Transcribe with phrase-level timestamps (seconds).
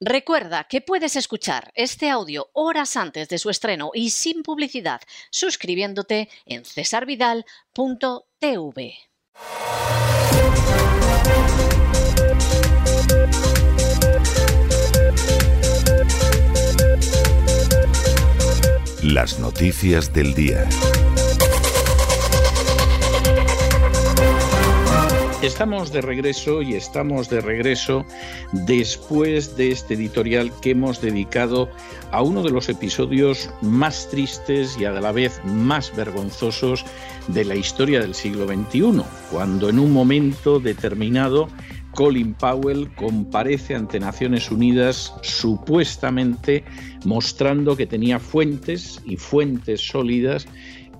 [0.00, 6.28] Recuerda que puedes escuchar este audio horas antes de su estreno y sin publicidad suscribiéndote
[6.44, 8.94] en cesarvidal.tv.
[19.02, 20.68] Las noticias del día.
[25.46, 28.04] Estamos de regreso y estamos de regreso
[28.52, 31.70] después de este editorial que hemos dedicado
[32.10, 36.84] a uno de los episodios más tristes y a la vez más vergonzosos
[37.28, 41.46] de la historia del siglo XXI, cuando en un momento determinado
[41.92, 46.64] Colin Powell comparece ante Naciones Unidas supuestamente
[47.04, 50.48] mostrando que tenía fuentes y fuentes sólidas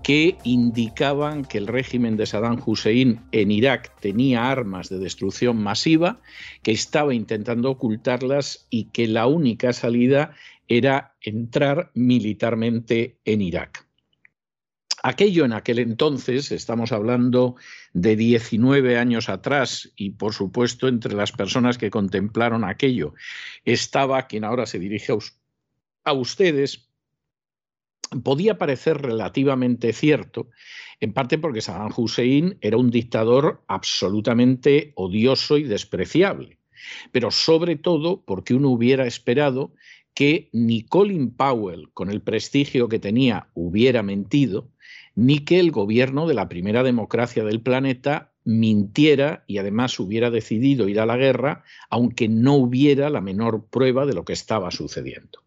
[0.06, 6.20] que indicaban que el régimen de Saddam Hussein en Irak tenía armas de destrucción masiva,
[6.62, 10.36] que estaba intentando ocultarlas y que la única salida
[10.68, 13.84] era entrar militarmente en Irak.
[15.02, 17.56] Aquello en aquel entonces, estamos hablando
[17.92, 23.14] de 19 años atrás, y por supuesto entre las personas que contemplaron aquello
[23.64, 25.12] estaba quien ahora se dirige
[26.04, 26.85] a, ustedes,
[28.22, 30.48] podía parecer relativamente cierto,
[31.00, 36.58] en parte porque Saddam Hussein era un dictador absolutamente odioso y despreciable,
[37.12, 39.74] pero sobre todo porque uno hubiera esperado
[40.14, 44.70] que ni Colin Powell, con el prestigio que tenía, hubiera mentido,
[45.14, 50.88] ni que el gobierno de la primera democracia del planeta mintiera y además hubiera decidido
[50.88, 55.45] ir a la guerra, aunque no hubiera la menor prueba de lo que estaba sucediendo.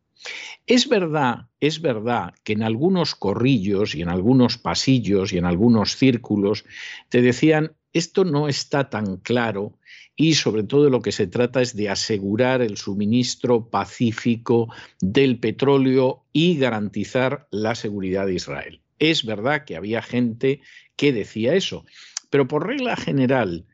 [0.68, 5.96] Es verdad, es verdad que en algunos corrillos y en algunos pasillos y en algunos
[5.96, 6.66] círculos
[7.10, 9.80] te decían esto no está tan claro
[10.16, 14.68] y sobre todo lo que se trata es de asegurar el suministro pacífico
[15.00, 18.82] del petróleo y garantizar la seguridad de Israel.
[19.00, 20.62] Es verdad que había gente
[20.98, 21.86] que decía eso,
[22.30, 23.66] pero por regla general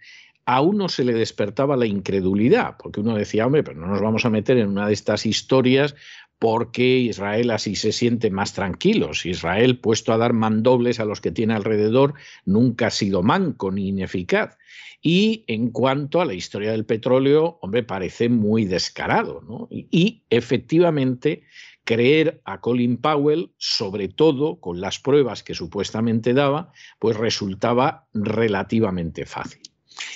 [0.45, 4.25] a uno se le despertaba la incredulidad, porque uno decía, hombre, pero no nos vamos
[4.25, 5.95] a meter en una de estas historias
[6.39, 9.11] porque Israel así se siente más tranquilo.
[9.23, 12.13] Israel, puesto a dar mandobles a los que tiene alrededor,
[12.45, 14.57] nunca ha sido manco ni ineficaz.
[15.01, 19.41] Y en cuanto a la historia del petróleo, hombre, parece muy descarado.
[19.47, 19.67] ¿no?
[19.69, 21.43] Y efectivamente,
[21.83, 29.25] creer a Colin Powell, sobre todo con las pruebas que supuestamente daba, pues resultaba relativamente
[29.25, 29.61] fácil.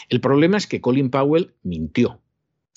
[0.10, 2.20] El problema es que Colin Powell mintió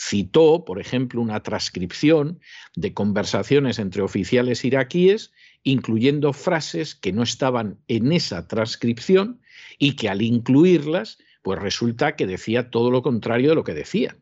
[0.09, 2.41] citó, por ejemplo, una transcripción
[2.75, 5.33] de conversaciones entre oficiales iraquíes,
[5.63, 9.41] incluyendo frases que no estaban en esa transcripción
[9.79, 14.19] y que al incluirlas, pues resulta que decía todo lo contrario de lo que decían.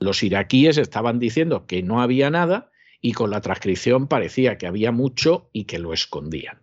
[0.00, 4.90] Los iraquíes estaban diciendo que no había nada y con la transcripción parecía que había
[4.90, 6.58] mucho y que lo escondían.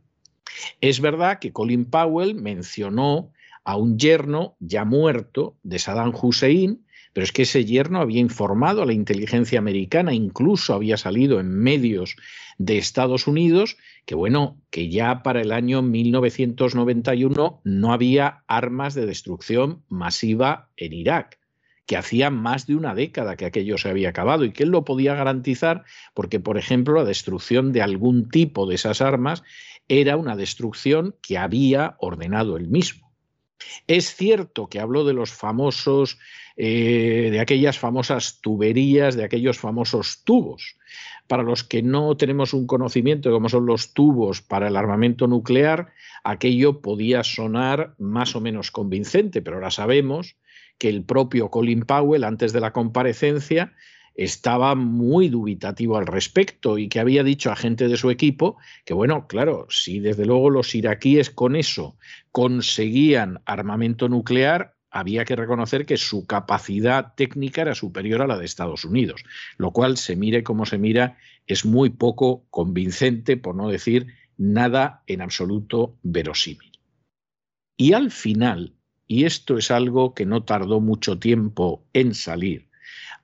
[0.82, 3.32] Es verdad que Colin Powell mencionó
[3.64, 8.82] a un yerno ya muerto de Saddam Hussein, pero es que ese yerno había informado
[8.82, 12.16] a la inteligencia americana, incluso había salido en medios
[12.58, 19.06] de Estados Unidos, que bueno, que ya para el año 1991 no había armas de
[19.06, 21.40] destrucción masiva en Irak
[21.90, 24.86] que hacía más de una década que aquello se había acabado y que él lo
[24.86, 29.42] podía garantizar porque, por ejemplo, la destrucción de algún tipo de esas armas
[29.88, 33.12] era una destrucción que había ordenado él mismo.
[33.88, 36.20] Es cierto que habló de los famosos
[36.62, 40.76] eh, de aquellas famosas tuberías, de aquellos famosos tubos.
[41.26, 45.26] Para los que no tenemos un conocimiento de cómo son los tubos para el armamento
[45.26, 45.94] nuclear,
[46.26, 50.36] aquello podía sonar más o menos convincente, pero ahora sabemos
[50.78, 53.72] que el propio Colin Powell, antes de la comparecencia,
[54.16, 58.94] estaba muy dubitativo al respecto y que había dicho a gente de su equipo que,
[58.94, 61.96] bueno, claro, si desde luego los iraquíes con eso
[62.34, 68.46] conseguían armamento nuclear, había que reconocer que su capacidad técnica era superior a la de
[68.46, 69.24] Estados Unidos,
[69.58, 74.08] lo cual se mire como se mira es muy poco convincente, por no decir
[74.38, 76.72] nada en absoluto verosímil.
[77.78, 78.74] Y al final,
[79.08, 82.70] y esto es algo que no tardó mucho tiempo en salir,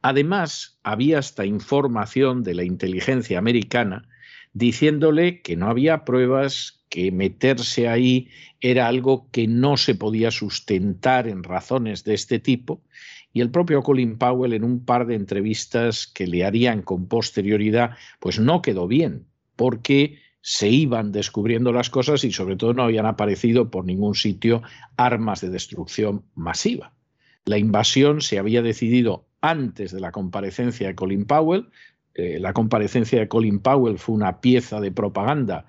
[0.01, 4.07] además había hasta información de la inteligencia americana
[4.53, 8.29] diciéndole que no había pruebas que meterse ahí
[8.61, 12.81] era algo que no se podía sustentar en razones de este tipo,
[13.33, 17.97] y el propio Colin Powell en un par de entrevistas que le harían con posterioridad,
[18.19, 19.25] pues no quedó bien,
[19.57, 24.61] porque se iban descubriendo las cosas y sobre todo no habían aparecido por ningún sitio
[24.95, 26.93] armas de destrucción masiva.
[27.45, 31.67] La invasión se había decidido antes de la comparecencia de Colin Powell,
[32.17, 35.65] eh, la comparecencia de Colin Powell fue una pieza de propaganda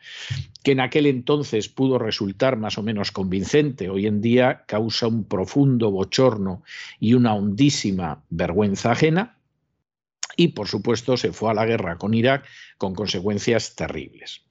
[0.62, 5.25] que en aquel entonces pudo resultar más o menos convincente, hoy en día causa un
[5.25, 6.62] profundo bochorno
[7.00, 9.38] y una hondísima vergüenza ajena.
[10.37, 12.44] Y por supuesto se fue a la guerra con Irak
[12.78, 14.42] con consecuencias terribles.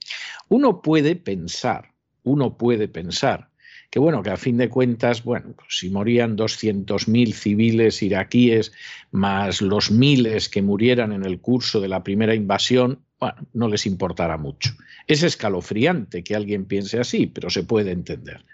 [0.48, 1.92] Uno puede pensar,
[2.24, 3.50] uno puede pensar
[3.90, 8.72] que bueno, que a fin de cuentas, bueno, pues si morían 200.000 civiles iraquíes
[9.10, 13.86] más los miles que murieran en el curso de la primera invasión, bueno, no les
[13.86, 14.72] importará mucho.
[15.06, 18.44] Es escalofriante que alguien piense así, pero se puede entender.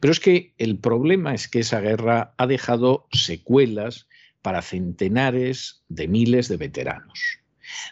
[0.00, 4.06] Pero es que el problema es que esa guerra ha dejado secuelas
[4.42, 7.40] para centenares de miles de veteranos.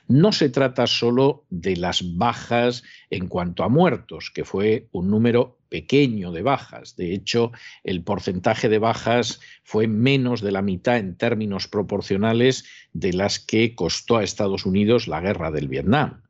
[0.08, 5.55] No se trata solo de las bajas en cuanto a muertos, que fue un número
[5.68, 6.96] pequeño de bajas.
[6.96, 7.52] De hecho,
[7.84, 13.74] el porcentaje de bajas fue menos de la mitad en términos proporcionales de las que
[13.74, 16.22] costó a Estados Unidos la guerra del Vietnam.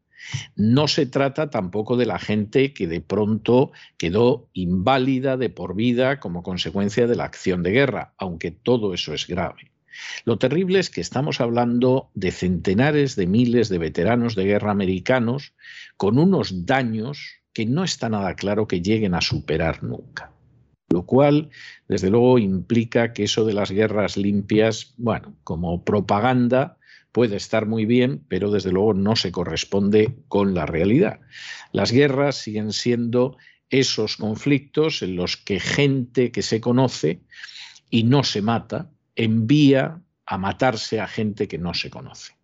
[0.56, 6.20] No se trata tampoco de la gente que de pronto quedó inválida de por vida
[6.20, 9.70] como consecuencia de la acción de guerra, aunque todo eso es grave.
[10.24, 15.54] Lo terrible es que estamos hablando de centenares de miles de veteranos de guerra americanos
[15.96, 20.31] con unos daños que no está nada claro que lleguen a superar nunca.
[20.91, 21.49] Lo cual,
[21.88, 26.76] desde luego, implica que eso de las guerras limpias, bueno, como propaganda,
[27.12, 31.20] puede estar muy bien, pero desde luego no se corresponde con la realidad.
[31.73, 33.38] Las guerras siguen siendo
[33.70, 37.23] esos conflictos en los que gente que se conoce
[37.88, 42.35] y no se mata, envía a matarse a gente que no se conoce.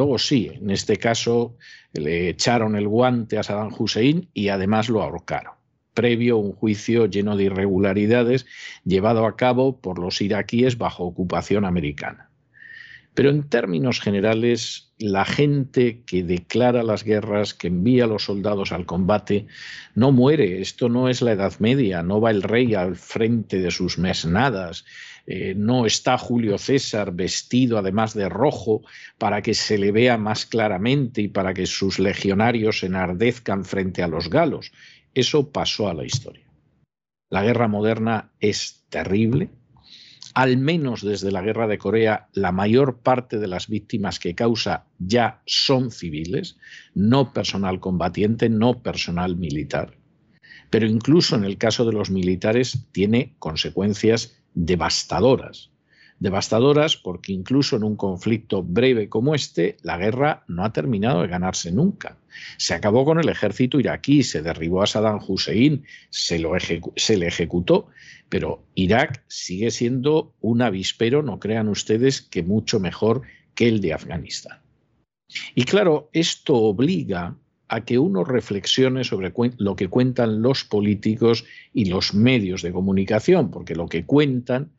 [0.00, 1.58] Luego sí, en este caso
[1.92, 5.52] le echaron el guante a Saddam Hussein y además lo ahorcaron,
[5.92, 8.46] previo a un juicio lleno de irregularidades
[8.86, 12.30] llevado a cabo por los iraquíes bajo ocupación americana.
[13.12, 18.72] Pero en términos generales, la gente que declara las guerras, que envía a los soldados
[18.72, 19.48] al combate,
[19.94, 20.62] no muere.
[20.62, 24.86] Esto no es la Edad Media, no va el rey al frente de sus mesnadas,
[25.26, 28.82] eh, no está Julio César vestido además de rojo
[29.18, 34.08] para que se le vea más claramente y para que sus legionarios enardezcan frente a
[34.08, 34.72] los galos.
[35.14, 36.46] Eso pasó a la historia.
[37.30, 39.50] La guerra moderna es terrible,
[40.34, 44.86] al menos desde la guerra de Corea, la mayor parte de las víctimas que causa
[44.98, 46.56] ya son civiles,
[46.94, 49.96] no personal combatiente, no personal militar.
[50.70, 55.70] Pero incluso en el caso de los militares tiene consecuencias devastadoras.
[56.18, 61.28] Devastadoras porque incluso en un conflicto breve como este, la guerra no ha terminado de
[61.28, 62.18] ganarse nunca.
[62.58, 66.52] Se acabó con el ejército iraquí, se derribó a Saddam Hussein, se, lo
[66.96, 67.88] se le ejecutó,
[68.28, 73.22] pero Irak sigue siendo un avispero, no crean ustedes, que mucho mejor
[73.54, 74.60] que el de Afganistán.
[75.54, 77.36] Y claro, esto obliga
[77.70, 83.52] a que uno reflexione sobre lo que cuentan los políticos y los medios de comunicación,
[83.52, 84.72] porque lo que cuentan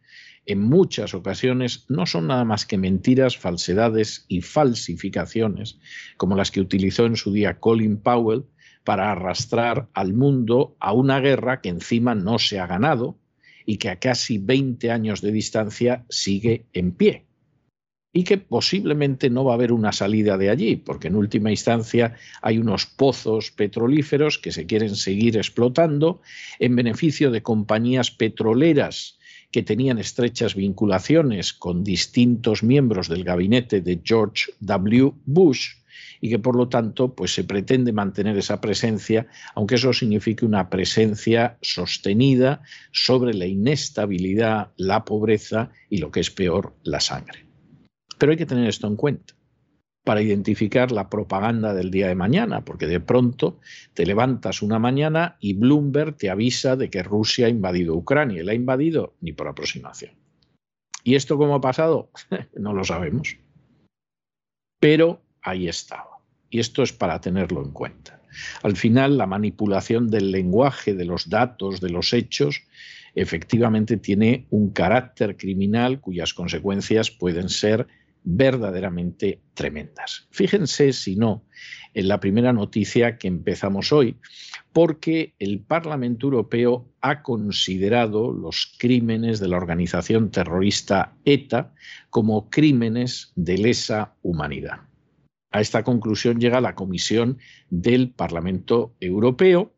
[0.46, 5.80] en muchas ocasiones no son nada más que mentiras, falsedades y falsificaciones,
[6.18, 8.44] como las que utilizó en su día Colin Powell
[8.84, 13.18] para arrastrar al mundo a una guerra que encima no se ha ganado
[13.66, 17.31] y que a casi 20 años de distancia sigue en pie
[18.13, 22.16] y que posiblemente no va a haber una salida de allí, porque en última instancia
[22.42, 26.21] hay unos pozos petrolíferos que se quieren seguir explotando
[26.59, 29.18] en beneficio de compañías petroleras
[29.52, 35.14] que tenían estrechas vinculaciones con distintos miembros del gabinete de George W.
[35.26, 35.76] Bush
[36.21, 40.69] y que por lo tanto pues se pretende mantener esa presencia, aunque eso signifique una
[40.69, 47.51] presencia sostenida sobre la inestabilidad, la pobreza y lo que es peor, la sangre.
[48.21, 49.33] Pero hay que tener esto en cuenta
[50.04, 53.59] para identificar la propaganda del día de mañana, porque de pronto
[53.95, 58.44] te levantas una mañana y Bloomberg te avisa de que Rusia ha invadido Ucrania.
[58.44, 59.16] ¿La ha invadido?
[59.21, 60.11] Ni por aproximación.
[61.04, 62.11] ¿Y esto cómo ha pasado?
[62.56, 63.37] no lo sabemos.
[64.80, 66.19] Pero ahí estaba.
[66.51, 68.21] Y esto es para tenerlo en cuenta.
[68.61, 72.61] Al final, la manipulación del lenguaje, de los datos, de los hechos,
[73.16, 77.87] efectivamente tiene un carácter criminal cuyas consecuencias pueden ser
[78.23, 80.28] verdaderamente tremendas.
[80.31, 81.44] Fíjense, si no,
[81.94, 84.18] en la primera noticia que empezamos hoy,
[84.73, 91.73] porque el Parlamento Europeo ha considerado los crímenes de la organización terrorista ETA
[92.09, 94.81] como crímenes de lesa humanidad.
[95.51, 97.37] A esta conclusión llega la Comisión
[97.69, 99.73] del Parlamento Europeo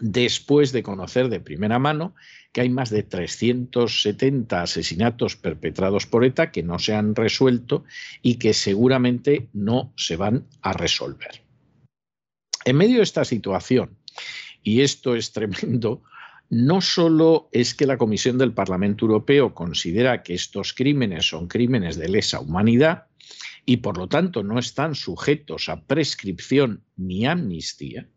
[0.00, 2.14] después de conocer de primera mano
[2.52, 7.84] que hay más de 370 asesinatos perpetrados por ETA que no se han resuelto
[8.22, 11.42] y que seguramente no se van a resolver.
[12.64, 13.98] En medio de esta situación,
[14.62, 16.02] y esto es tremendo,
[16.48, 21.96] no solo es que la Comisión del Parlamento Europeo considera que estos crímenes son crímenes
[21.96, 23.06] de lesa humanidad
[23.64, 28.08] y por lo tanto no están sujetos a prescripción ni amnistía,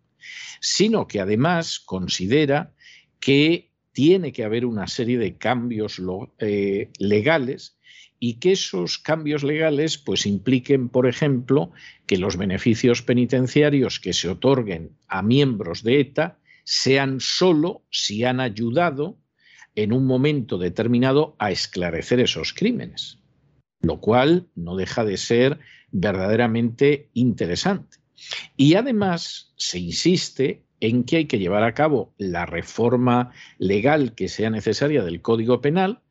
[0.60, 2.74] sino que además considera
[3.20, 6.02] que tiene que haber una serie de cambios
[6.40, 7.78] eh, legales
[8.20, 11.72] y que esos cambios legales pues impliquen, por ejemplo,
[12.06, 18.40] que los beneficios penitenciarios que se otorguen a miembros de ETA sean solo si han
[18.40, 19.18] ayudado
[19.76, 23.20] en un momento determinado a esclarecer esos crímenes,
[23.82, 25.60] lo cual no deja de ser
[25.92, 27.98] verdaderamente interesante.
[28.56, 34.28] Y además se insiste en que hay que llevar a cabo la reforma legal que
[34.28, 36.02] sea necesaria del Código Penal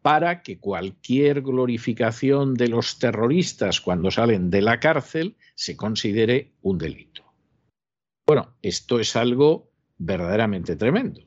[0.00, 6.78] para que cualquier glorificación de los terroristas cuando salen de la cárcel se considere un
[6.78, 7.22] delito.
[8.26, 11.20] Bueno, esto es algo verdaderamente tremendo,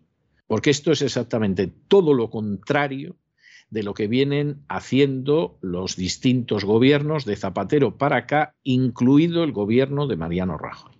[0.47, 3.15] porque esto es exactamente todo lo contrario
[3.69, 10.07] de lo que vienen haciendo los distintos gobiernos de Zapatero para acá, incluido el gobierno
[10.07, 10.95] de Mariano Rajoy.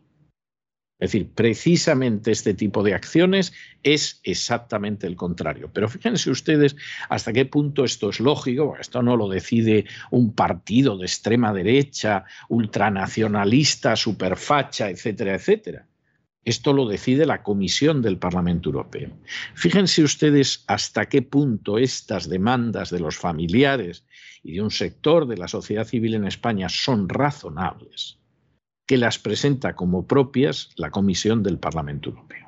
[0.98, 3.52] Es decir, precisamente este tipo de acciones
[3.84, 5.70] es exactamente el contrario.
[5.74, 6.78] Pero fíjense ustedes
[7.10, 12.24] hasta qué punto esto es lógico, esto no lo decide un partido de extrema derecha,
[12.48, 15.86] ultranacionalista, superfacha, etcétera, etcétera.
[16.46, 19.18] Esto lo decide la Comisión del Parlamento Europeo.
[19.56, 24.06] Fíjense ustedes hasta qué punto estas demandas de los familiares
[24.44, 28.20] y de un sector de la sociedad civil en España son razonables,
[28.86, 32.48] que las presenta como propias la Comisión del Parlamento Europeo.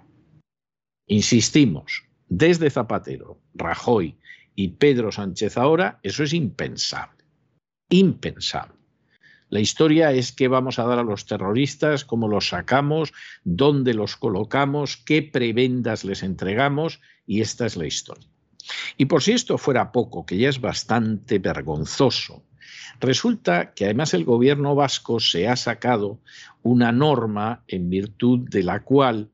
[1.07, 4.15] Insistimos, desde Zapatero, Rajoy
[4.53, 7.23] y Pedro Sánchez ahora, eso es impensable.
[7.89, 8.76] Impensable.
[9.49, 13.13] La historia es qué vamos a dar a los terroristas, cómo los sacamos,
[13.43, 18.27] dónde los colocamos, qué prebendas les entregamos y esta es la historia.
[18.97, 22.43] Y por si esto fuera poco, que ya es bastante vergonzoso,
[22.99, 26.19] resulta que además el gobierno vasco se ha sacado
[26.63, 29.29] una norma en virtud de la cual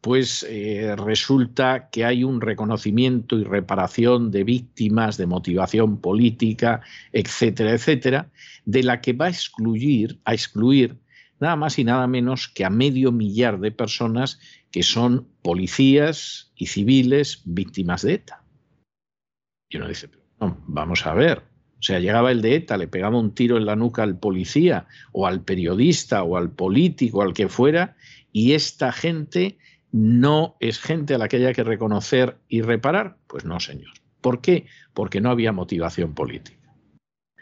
[0.00, 6.80] pues eh, resulta que hay un reconocimiento y reparación de víctimas de motivación política,
[7.12, 8.30] etcétera, etcétera,
[8.64, 10.96] de la que va a excluir, a excluir
[11.38, 14.40] nada más y nada menos que a medio millar de personas
[14.70, 18.42] que son policías y civiles víctimas de ETA.
[19.68, 23.34] Y uno dice, vamos a ver, o sea, llegaba el de ETA, le pegaba un
[23.34, 27.96] tiro en la nuca al policía o al periodista o al político, al que fuera,
[28.32, 29.58] y esta gente
[29.92, 33.16] no es gente a la que haya que reconocer y reparar?
[33.26, 33.92] Pues no, señor.
[34.20, 34.66] ¿Por qué?
[34.94, 36.74] Porque no había motivación política.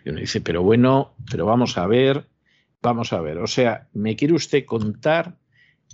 [0.05, 2.29] Y uno dice, pero bueno, pero vamos a ver,
[2.81, 3.39] vamos a ver.
[3.39, 5.39] O sea, ¿me quiere usted contar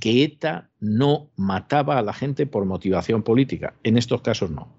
[0.00, 3.74] que ETA no mataba a la gente por motivación política?
[3.82, 4.76] En estos casos no.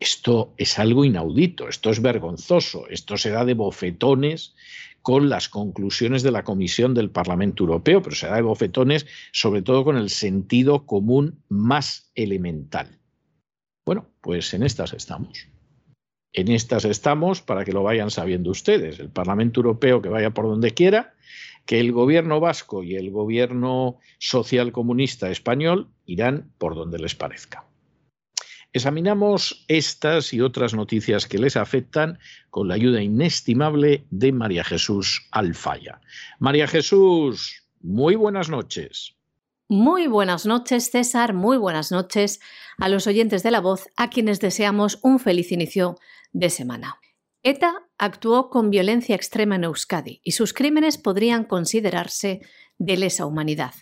[0.00, 4.54] Esto es algo inaudito, esto es vergonzoso, esto se da de bofetones
[5.02, 9.62] con las conclusiones de la Comisión del Parlamento Europeo, pero se da de bofetones sobre
[9.62, 12.98] todo con el sentido común más elemental.
[13.86, 15.48] Bueno, pues en estas estamos.
[16.32, 19.00] En estas estamos para que lo vayan sabiendo ustedes.
[19.00, 21.14] El Parlamento Europeo que vaya por donde quiera,
[21.64, 27.67] que el gobierno vasco y el gobierno social comunista español irán por donde les parezca.
[28.72, 32.18] Examinamos estas y otras noticias que les afectan
[32.50, 36.00] con la ayuda inestimable de María Jesús Alfaya.
[36.38, 39.16] María Jesús, muy buenas noches.
[39.70, 41.32] Muy buenas noches, César.
[41.32, 42.40] Muy buenas noches
[42.78, 45.96] a los oyentes de la voz, a quienes deseamos un feliz inicio
[46.32, 46.98] de semana.
[47.42, 52.40] ETA actuó con violencia extrema en Euskadi y sus crímenes podrían considerarse
[52.78, 53.74] de lesa humanidad.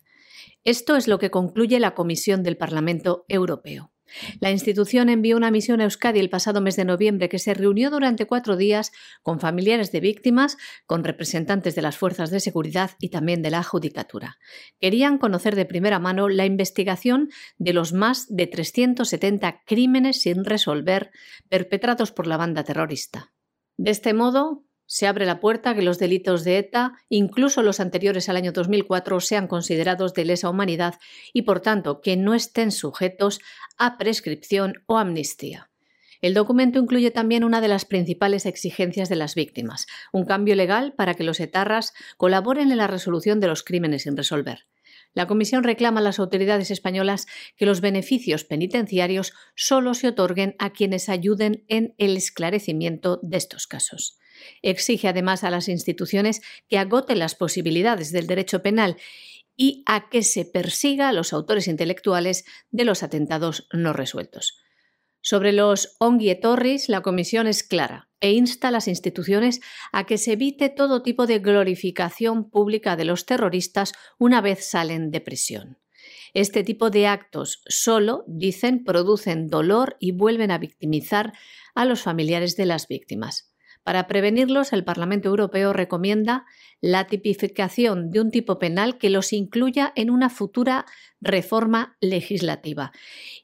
[0.65, 3.93] Esto es lo que concluye la Comisión del Parlamento Europeo.
[4.41, 7.91] La institución envió una misión a Euskadi el pasado mes de noviembre que se reunió
[7.91, 13.11] durante cuatro días con familiares de víctimas, con representantes de las fuerzas de seguridad y
[13.11, 14.39] también de la judicatura.
[14.81, 21.11] Querían conocer de primera mano la investigación de los más de 370 crímenes sin resolver
[21.49, 23.33] perpetrados por la banda terrorista.
[23.77, 27.81] De este modo, se abre la puerta a que los delitos de ETA, incluso los
[27.81, 30.95] anteriores al año 2004, sean considerados de lesa humanidad
[31.33, 33.41] y, por tanto, que no estén sujetos
[33.79, 35.71] a prescripción o amnistía.
[36.21, 40.95] El documento incluye también una de las principales exigencias de las víctimas, un cambio legal
[40.95, 44.67] para que los etarras colaboren en la resolución de los crímenes sin resolver.
[45.13, 50.75] La Comisión reclama a las autoridades españolas que los beneficios penitenciarios solo se otorguen a
[50.75, 54.19] quienes ayuden en el esclarecimiento de estos casos.
[54.61, 58.97] Exige además a las instituciones que agoten las posibilidades del derecho penal
[59.57, 64.59] y a que se persiga a los autores intelectuales de los atentados no resueltos.
[65.23, 65.97] Sobre los
[66.41, 69.61] Torres, la comisión es clara e insta a las instituciones
[69.93, 75.11] a que se evite todo tipo de glorificación pública de los terroristas una vez salen
[75.11, 75.79] de prisión.
[76.33, 81.33] Este tipo de actos solo, dicen, producen dolor y vuelven a victimizar
[81.75, 83.56] a los familiares de las víctimas.
[83.87, 86.45] Para prevenirlos, el Parlamento Europeo recomienda
[86.81, 90.87] la tipificación de un tipo penal que los incluya en una futura
[91.21, 92.91] reforma legislativa.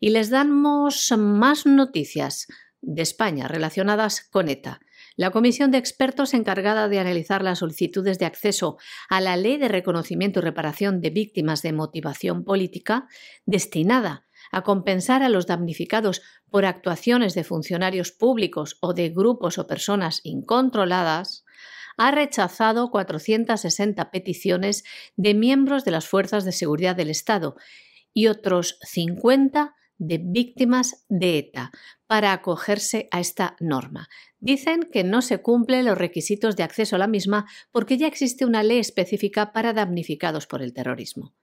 [0.00, 2.48] Y les damos más noticias
[2.80, 4.80] de España relacionadas con ETA.
[5.14, 9.68] La comisión de expertos encargada de analizar las solicitudes de acceso a la Ley de
[9.68, 13.06] Reconocimiento y Reparación de Víctimas de Motivación Política,
[13.46, 19.66] destinada a compensar a los damnificados por actuaciones de funcionarios públicos o de grupos o
[19.66, 21.44] personas incontroladas,
[21.96, 24.84] ha rechazado 460 peticiones
[25.16, 27.56] de miembros de las fuerzas de seguridad del Estado
[28.14, 31.70] y otros 50 de víctimas de ETA
[32.06, 34.08] para acogerse a esta norma.
[34.40, 38.44] Dicen que no se cumplen los requisitos de acceso a la misma porque ya existe
[38.44, 41.34] una ley específica para damnificados por el terrorismo.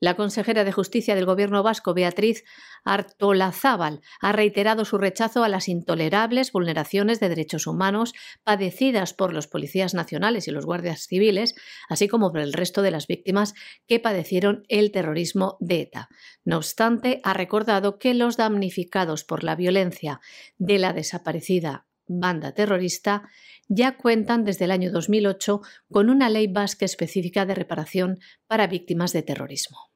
[0.00, 2.44] La consejera de Justicia del Gobierno vasco, Beatriz
[2.84, 8.14] Artolazábal, ha reiterado su rechazo a las intolerables vulneraciones de derechos humanos
[8.44, 11.56] padecidas por los policías nacionales y los guardias civiles,
[11.88, 13.54] así como por el resto de las víctimas
[13.88, 16.08] que padecieron el terrorismo de ETA.
[16.44, 20.20] No obstante, ha recordado que los damnificados por la violencia
[20.58, 23.28] de la desaparecida banda terrorista
[23.68, 29.12] ya cuentan desde el año 2008 con una ley vasca específica de reparación para víctimas
[29.12, 29.87] de terrorismo.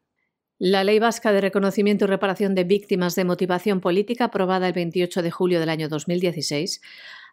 [0.65, 5.21] La Ley Vasca de Reconocimiento y Reparación de Víctimas de Motivación Política, aprobada el 28
[5.21, 6.81] de julio del año 2016,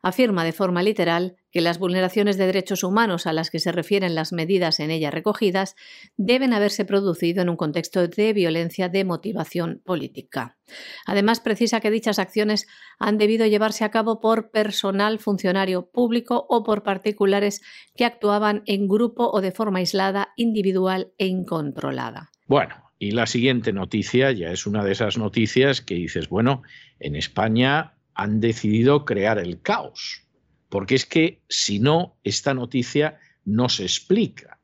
[0.02, 4.16] afirma de forma literal que las vulneraciones de derechos humanos a las que se refieren
[4.16, 5.76] las medidas en ella recogidas
[6.18, 10.58] deben haberse producido en un contexto de violencia de motivación política.
[11.06, 12.66] Además, precisa que dichas acciones
[12.98, 17.62] han debido llevarse a cabo por personal funcionario público o por particulares
[17.96, 22.32] que actuaban en grupo o de forma aislada, individual e incontrolada.
[22.48, 26.64] Bueno, y la siguiente noticia ya es una de esas noticias que dices, bueno,
[27.00, 30.24] en España han decidido crear el caos.
[30.68, 34.60] Porque es que si no, esta noticia no se explica.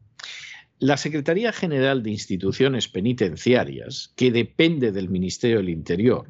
[0.80, 6.30] La Secretaría General de Instituciones Penitenciarias, que depende del Ministerio del Interior,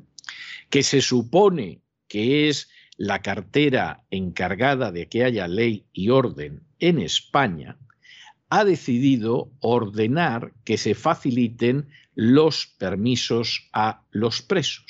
[0.70, 7.00] que se supone que es la cartera encargada de que haya ley y orden en
[7.00, 7.80] España,
[8.50, 14.86] ha decidido ordenar que se faciliten los permisos a los presos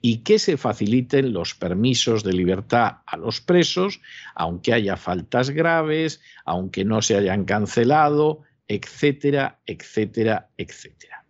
[0.00, 4.00] y que se faciliten los permisos de libertad a los presos,
[4.34, 11.24] aunque haya faltas graves, aunque no se hayan cancelado, etcétera, etcétera, etcétera.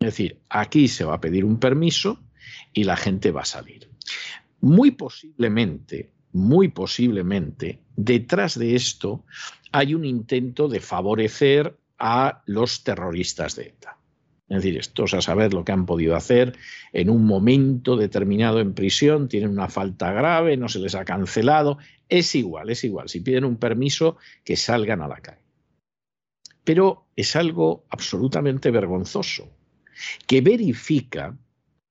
[0.00, 2.22] Es decir, aquí se va a pedir un permiso
[2.72, 3.90] y la gente va a salir.
[4.60, 9.24] Muy posiblemente, muy posiblemente, detrás de esto
[9.72, 13.98] hay un intento de favorecer a los terroristas de ETA.
[14.48, 16.56] Es decir, estos a saber lo que han podido hacer
[16.92, 21.78] en un momento determinado en prisión, tienen una falta grave, no se les ha cancelado,
[22.08, 25.42] es igual, es igual, si piden un permiso, que salgan a la calle.
[26.64, 29.50] Pero es algo absolutamente vergonzoso,
[30.26, 31.36] que verifica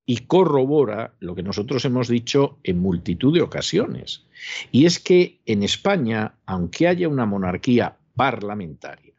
[0.09, 4.25] y corrobora lo que nosotros hemos dicho en multitud de ocasiones.
[4.71, 9.13] Y es que en España, aunque haya una monarquía parlamentaria,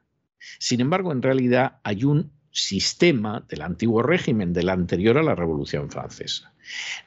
[0.58, 5.90] sin embargo, en realidad hay un sistema del antiguo régimen, del anterior a la Revolución
[5.90, 6.54] Francesa.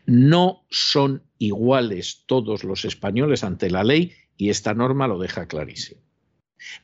[0.06, 6.02] No son iguales todos los españoles ante la ley y esta norma lo deja clarísimo.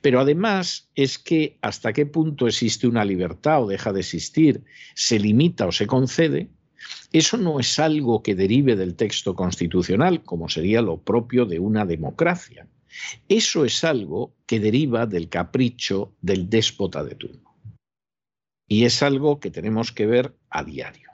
[0.02, 4.64] Pero además es que hasta qué punto existe una libertad o deja de existir,
[4.96, 6.50] se limita o se concede,
[7.12, 11.86] eso no es algo que derive del texto constitucional, como sería lo propio de una
[11.86, 12.68] democracia.
[13.30, 17.56] Eso es algo que deriva del capricho del déspota de turno.
[18.68, 21.10] Y es algo que tenemos que ver a diario.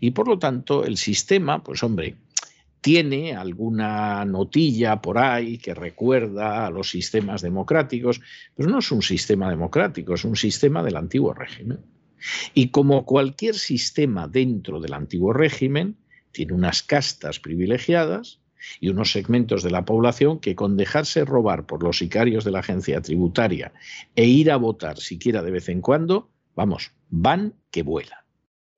[0.00, 2.16] Y por lo tanto, el sistema, pues hombre,
[2.80, 8.20] tiene alguna notilla por ahí que recuerda a los sistemas democráticos,
[8.56, 11.78] pero no es un sistema democrático, es un sistema del antiguo régimen.
[12.54, 15.96] Y como cualquier sistema dentro del antiguo régimen,
[16.32, 18.40] tiene unas castas privilegiadas
[18.80, 22.60] y unos segmentos de la población que con dejarse robar por los sicarios de la
[22.60, 23.72] agencia tributaria
[24.14, 28.18] e ir a votar siquiera de vez en cuando, vamos, van que vuelan.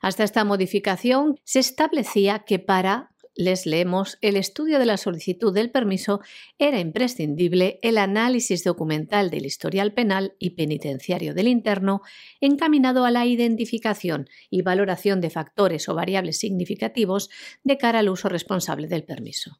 [0.00, 5.70] Hasta esta modificación se establecía que para les leemos, el estudio de la solicitud del
[5.70, 6.20] permiso
[6.58, 12.02] era imprescindible el análisis documental del historial penal y penitenciario del interno
[12.40, 17.30] encaminado a la identificación y valoración de factores o variables significativos
[17.62, 19.58] de cara al uso responsable del permiso.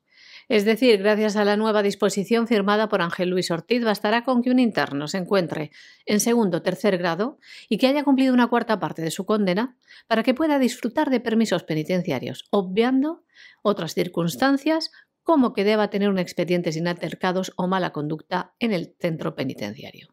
[0.49, 4.51] Es decir, gracias a la nueva disposición firmada por Ángel Luis Ortiz, bastará con que
[4.51, 5.73] un interno se encuentre
[6.05, 9.77] en segundo o tercer grado y que haya cumplido una cuarta parte de su condena
[10.07, 13.25] para que pueda disfrutar de permisos penitenciarios, obviando
[13.63, 14.93] otras circunstancias
[15.25, 20.11] como que deba tener un expediente sin altercados o mala conducta en el centro penitenciario.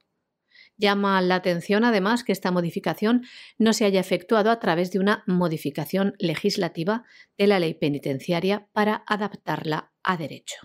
[0.78, 3.24] Llama la atención, además, que esta modificación
[3.60, 7.04] no se haya efectuado a través de una modificación legislativa
[7.38, 10.56] de la ley penitenciaria para adaptarla a derecho.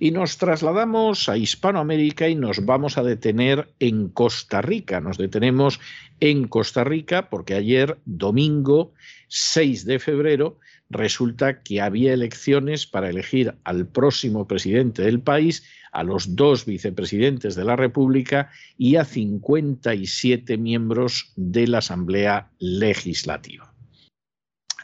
[0.00, 5.00] Y nos trasladamos a Hispanoamérica y nos vamos a detener en Costa Rica.
[5.00, 5.78] Nos detenemos
[6.20, 8.92] en Costa Rica porque ayer, domingo
[9.28, 10.58] 6 de febrero,
[10.90, 17.54] resulta que había elecciones para elegir al próximo presidente del país, a los dos vicepresidentes
[17.54, 23.74] de la República y a 57 miembros de la Asamblea Legislativa.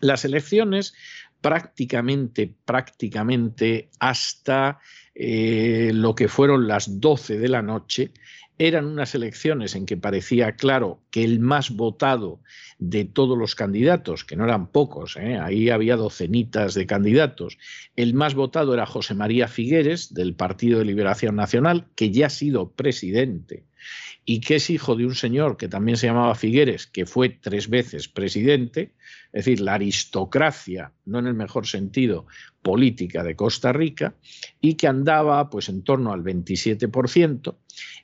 [0.01, 0.95] Las elecciones
[1.41, 4.81] prácticamente, prácticamente hasta
[5.15, 8.13] eh, lo que fueron las 12 de la noche,
[8.59, 12.41] eran unas elecciones en que parecía claro que el más votado
[12.79, 15.39] de todos los candidatos, que no eran pocos, ¿eh?
[15.39, 17.57] ahí había docenitas de candidatos,
[17.97, 22.31] el más votado era José María Figueres, del Partido de Liberación Nacional, que ya ha
[22.31, 23.65] sido presidente
[24.25, 27.69] y que es hijo de un señor que también se llamaba Figueres, que fue tres
[27.69, 28.93] veces presidente,
[29.33, 32.27] es decir, la aristocracia, no en el mejor sentido,
[32.63, 34.15] política de Costa Rica,
[34.61, 37.57] y que andaba pues en torno al 27%.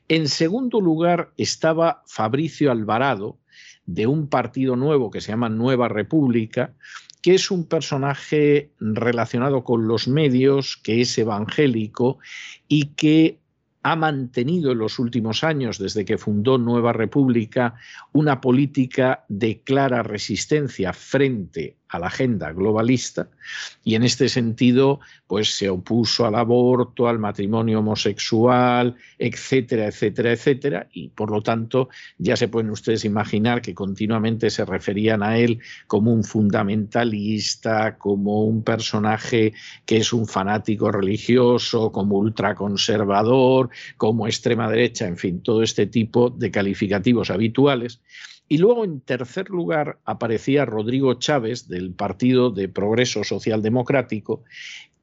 [0.08, 3.38] En segundo lugar estaba Fabricio Alvarado,
[3.86, 6.74] de un partido nuevo que se llama Nueva República,
[7.22, 12.18] que es un personaje relacionado con los medios, que es evangélico
[12.68, 13.38] y que
[13.88, 17.76] ha mantenido en los últimos años, desde que fundó Nueva República,
[18.12, 23.28] una política de clara resistencia frente a la agenda globalista
[23.84, 30.88] y en este sentido pues se opuso al aborto, al matrimonio homosexual, etcétera, etcétera, etcétera
[30.92, 35.60] y por lo tanto ya se pueden ustedes imaginar que continuamente se referían a él
[35.86, 39.52] como un fundamentalista, como un personaje
[39.84, 46.30] que es un fanático religioso, como ultraconservador, como extrema derecha, en fin, todo este tipo
[46.30, 48.00] de calificativos habituales.
[48.48, 54.44] Y luego, en tercer lugar, aparecía Rodrigo Chávez, del Partido de Progreso Social Democrático,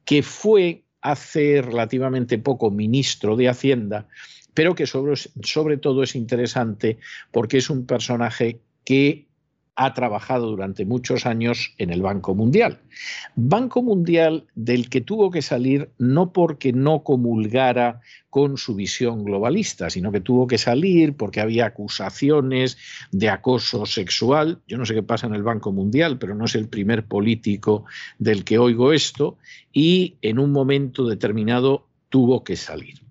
[0.04, 4.08] que fue hace relativamente poco ministro de Hacienda,
[4.54, 6.98] pero que sobre, sobre todo es interesante
[7.30, 9.26] porque es un personaje que
[9.76, 12.80] ha trabajado durante muchos años en el Banco Mundial.
[13.34, 19.90] Banco Mundial del que tuvo que salir no porque no comulgara con su visión globalista,
[19.90, 22.78] sino que tuvo que salir porque había acusaciones
[23.10, 24.60] de acoso sexual.
[24.66, 27.84] Yo no sé qué pasa en el Banco Mundial, pero no es el primer político
[28.18, 29.38] del que oigo esto,
[29.72, 33.03] y en un momento determinado tuvo que salir.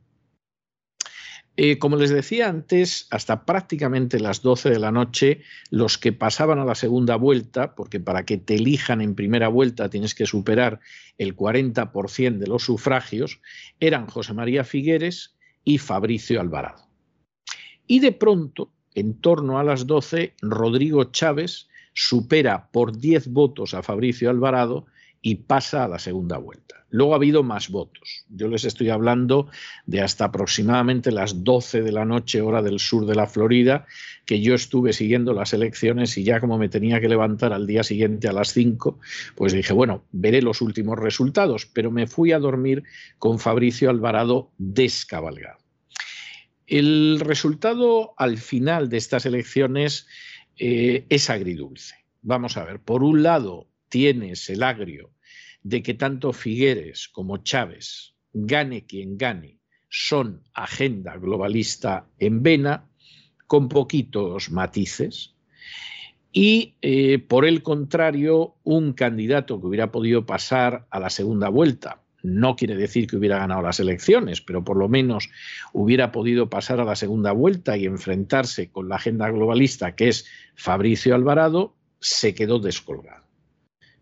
[1.55, 6.57] Eh, como les decía antes, hasta prácticamente las 12 de la noche, los que pasaban
[6.57, 10.79] a la segunda vuelta, porque para que te elijan en primera vuelta tienes que superar
[11.19, 13.39] el 40% de los sufragios,
[13.79, 16.87] eran José María Figueres y Fabricio Alvarado.
[17.85, 23.83] Y de pronto, en torno a las 12, Rodrigo Chávez supera por 10 votos a
[23.83, 24.87] Fabricio Alvarado
[25.25, 26.85] y pasa a la segunda vuelta.
[26.89, 28.25] Luego ha habido más votos.
[28.29, 29.49] Yo les estoy hablando
[29.87, 33.87] de hasta aproximadamente las 12 de la noche hora del sur de la Florida,
[34.25, 37.83] que yo estuve siguiendo las elecciones y ya como me tenía que levantar al día
[37.83, 38.99] siguiente a las 5,
[39.33, 42.83] pues dije, bueno, veré los últimos resultados, pero me fui a dormir
[43.17, 45.59] con Fabricio Alvarado descabalgado.
[46.67, 50.05] El resultado al final de estas elecciones
[50.57, 51.95] eh, es agridulce.
[52.21, 55.11] Vamos a ver, por un lado tienes el agrio
[55.61, 62.89] de que tanto Figueres como Chávez, gane quien gane, son agenda globalista en vena,
[63.45, 65.35] con poquitos matices,
[66.31, 72.01] y eh, por el contrario, un candidato que hubiera podido pasar a la segunda vuelta,
[72.23, 75.29] no quiere decir que hubiera ganado las elecciones, pero por lo menos
[75.71, 80.25] hubiera podido pasar a la segunda vuelta y enfrentarse con la agenda globalista, que es
[80.55, 83.32] Fabricio Alvarado, se quedó descolgado.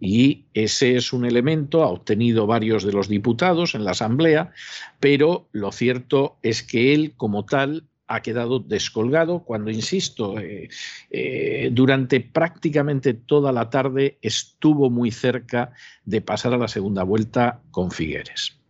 [0.03, 4.51] Y ese es un elemento, ha obtenido varios de los diputados en la Asamblea,
[4.99, 10.69] pero lo cierto es que él como tal ha quedado descolgado cuando, insisto, eh,
[11.11, 15.71] eh, durante prácticamente toda la tarde estuvo muy cerca
[16.03, 18.60] de pasar a la segunda vuelta con Figueres.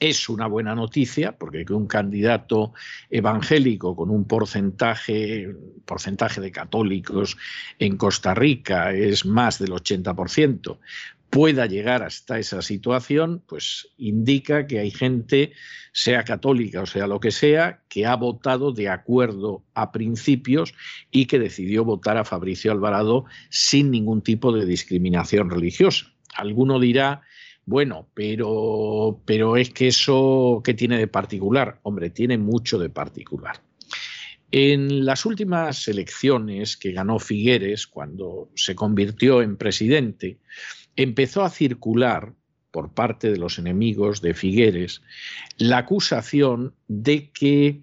[0.00, 2.72] Es una buena noticia porque que un candidato
[3.10, 5.52] evangélico con un porcentaje,
[5.84, 7.36] porcentaje de católicos
[7.80, 10.78] en Costa Rica es más del 80%,
[11.30, 15.52] pueda llegar hasta esa situación, pues indica que hay gente,
[15.92, 20.74] sea católica o sea lo que sea, que ha votado de acuerdo a principios
[21.10, 26.06] y que decidió votar a Fabricio Alvarado sin ningún tipo de discriminación religiosa.
[26.34, 27.22] Alguno dirá
[27.68, 31.80] bueno, pero, pero es que eso, ¿qué tiene de particular?
[31.82, 33.60] Hombre, tiene mucho de particular.
[34.50, 40.38] En las últimas elecciones que ganó Figueres, cuando se convirtió en presidente,
[40.96, 42.32] empezó a circular
[42.70, 45.02] por parte de los enemigos de Figueres
[45.58, 47.82] la acusación de que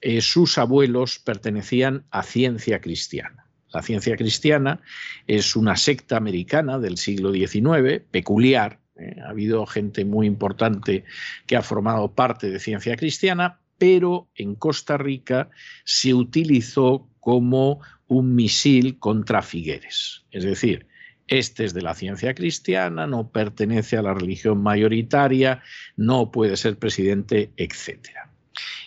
[0.00, 3.48] eh, sus abuelos pertenecían a ciencia cristiana.
[3.72, 4.80] La ciencia cristiana
[5.26, 11.04] es una secta americana del siglo XIX, peculiar, eh, ha habido gente muy importante
[11.46, 15.50] que ha formado parte de ciencia cristiana, pero en Costa Rica
[15.84, 20.24] se utilizó como un misil contra Figueres.
[20.30, 20.86] Es decir,
[21.26, 25.62] este es de la ciencia cristiana, no pertenece a la religión mayoritaria,
[25.96, 28.08] no puede ser presidente, etc.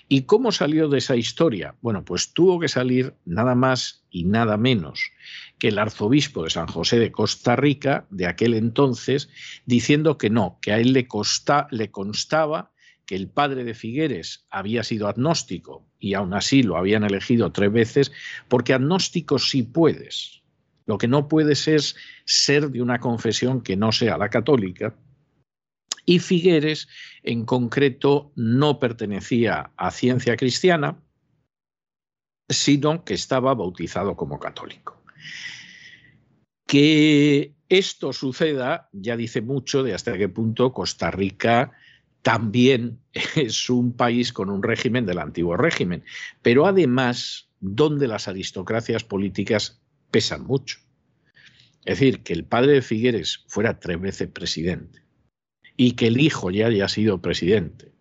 [0.08, 1.76] ¿Y cómo salió de esa historia?
[1.82, 5.12] Bueno, pues tuvo que salir nada más y nada menos
[5.60, 9.30] que el arzobispo de San José de Costa Rica, de aquel entonces,
[9.66, 12.72] diciendo que no, que a él le, constaba
[13.06, 17.72] que el padre de Figueres había sido agnóstico y aún así lo habían elegido tres
[17.72, 18.12] veces,
[18.48, 20.44] porque agnóstico sí puedes.
[20.86, 24.96] Lo que no puedes es ser de una confesión que no sea la católica.
[26.06, 26.88] Y Figueres,
[27.24, 31.02] en concreto, no pertenecía a ciencia cristiana,
[32.48, 34.97] sino que estaba bautizado como católico.
[36.66, 41.72] Que esto suceda ya dice mucho de hasta qué punto Costa Rica
[42.22, 43.00] también
[43.36, 46.04] es un país con un régimen del antiguo régimen,
[46.42, 50.80] pero además donde las aristocracias políticas pesan mucho.
[51.86, 55.02] Es decir, que el padre de Figueres fuera tres veces presidente
[55.78, 57.94] y que el hijo ya haya sido presidente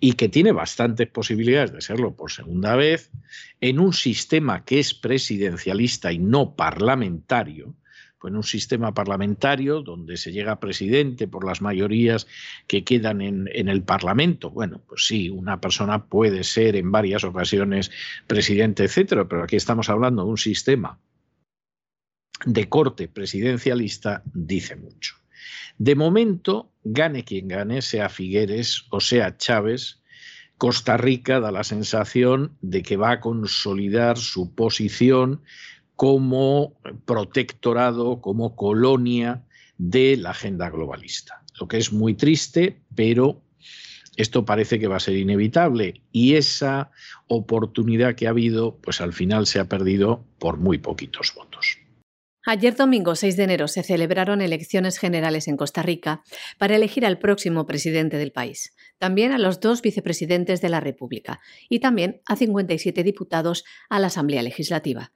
[0.00, 3.10] y que tiene bastantes posibilidades de serlo por segunda vez,
[3.60, 7.74] en un sistema que es presidencialista y no parlamentario,
[8.18, 12.26] pues en un sistema parlamentario donde se llega presidente por las mayorías
[12.66, 14.50] que quedan en, en, el Parlamento.
[14.50, 17.90] Bueno, pues sí, una persona puede ser en varias ocasiones
[18.26, 20.98] presidente, etcétera, pero aquí estamos hablando de un sistema
[22.44, 25.16] de corte presidencialista, dice mucho.
[25.78, 30.00] De momento, gane quien gane, sea Figueres o sea Chávez,
[30.58, 35.42] Costa Rica da la sensación de que va a consolidar su posición
[35.96, 39.44] como protectorado, como colonia
[39.78, 41.42] de la agenda globalista.
[41.60, 43.42] Lo que es muy triste, pero
[44.16, 46.90] esto parece que va a ser inevitable y esa
[47.28, 51.78] oportunidad que ha habido, pues al final se ha perdido por muy poquitos votos.
[52.48, 56.22] Ayer domingo 6 de enero se celebraron elecciones generales en Costa Rica
[56.58, 61.40] para elegir al próximo presidente del país, también a los dos vicepresidentes de la República
[61.68, 65.12] y también a 57 diputados a la Asamblea Legislativa.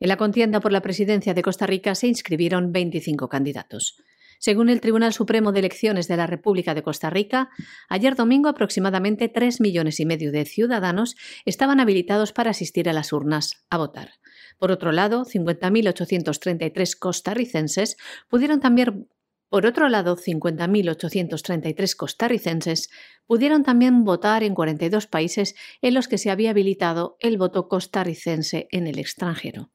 [0.00, 4.02] En la contienda por la presidencia de Costa Rica se inscribieron 25 candidatos.
[4.44, 7.50] Según el Tribunal Supremo de Elecciones de la República de Costa Rica,
[7.88, 13.12] ayer domingo aproximadamente 3 millones y medio de ciudadanos estaban habilitados para asistir a las
[13.12, 14.14] urnas a votar.
[14.58, 17.96] Por otro lado, 50.833 costarricenses
[18.28, 19.06] pudieron también
[19.48, 22.90] Por otro lado, 50.833 costarricenses
[23.28, 28.66] pudieron también votar en 42 países en los que se había habilitado el voto costarricense
[28.72, 29.70] en el extranjero.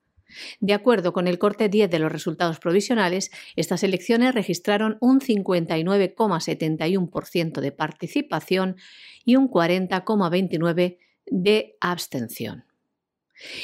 [0.59, 7.61] De acuerdo con el corte 10 de los resultados provisionales, estas elecciones registraron un 59,71%
[7.61, 8.75] de participación
[9.23, 10.97] y un 40,29%
[11.29, 12.63] de abstención.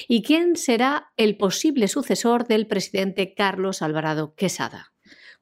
[0.07, 4.92] ¿Y quién será el posible sucesor del presidente Carlos Alvarado Quesada?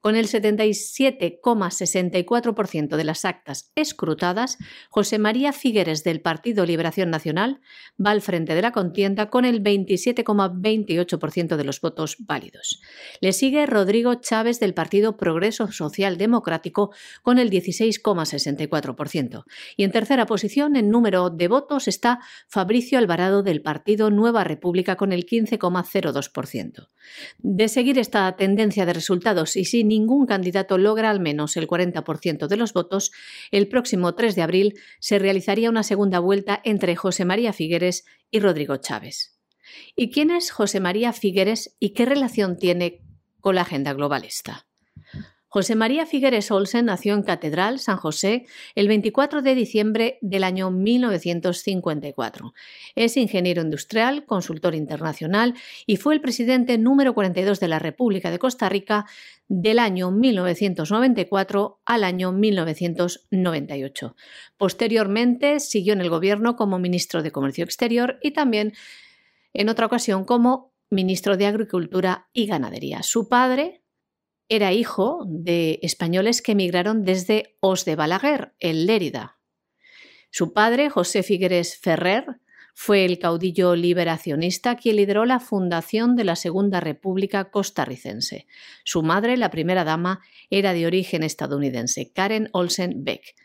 [0.02, 4.58] Con el 77,64% de las actas escrutadas,
[4.90, 7.62] José María Figueres del Partido Liberación Nacional
[8.04, 12.82] va al frente de la contienda con el 27,28% de los votos válidos.
[13.22, 19.44] Le sigue Rodrigo Chávez del Partido Progreso Social Democrático con el 16,64%.
[19.78, 24.96] Y en tercera posición en número de votos está Fabricio Alvarado del Partido Nueva República
[24.96, 26.88] con el 15,02%.
[27.38, 32.48] De seguir esta tendencia de resultados y sin ningún candidato logra al menos el 40%
[32.48, 33.12] de los votos,
[33.52, 38.40] el próximo 3 de abril se realizaría una segunda vuelta entre José María Figueres y
[38.40, 39.38] Rodrigo Chávez.
[39.96, 43.02] ¿Y quién es José María Figueres y qué relación tiene
[43.42, 44.66] con la agenda globalista?
[45.54, 50.72] José María Figueres Olsen nació en Catedral, San José, el 24 de diciembre del año
[50.72, 52.54] 1954.
[52.96, 55.54] Es ingeniero industrial, consultor internacional
[55.86, 59.08] y fue el presidente número 42 de la República de Costa Rica
[59.54, 64.16] del año 1994 al año 1998.
[64.56, 68.72] Posteriormente siguió en el gobierno como ministro de Comercio Exterior y también
[69.54, 73.04] en otra ocasión como ministro de Agricultura y Ganadería.
[73.04, 73.82] Su padre,
[74.48, 79.38] era hijo de españoles que emigraron desde Os de Balaguer, en Lérida.
[80.30, 82.40] Su padre, José Figueres Ferrer,
[82.84, 88.48] fue el caudillo liberacionista quien lideró la fundación de la Segunda República costarricense.
[88.84, 93.36] Su madre, la primera dama, era de origen estadounidense, Karen Olsen Beck.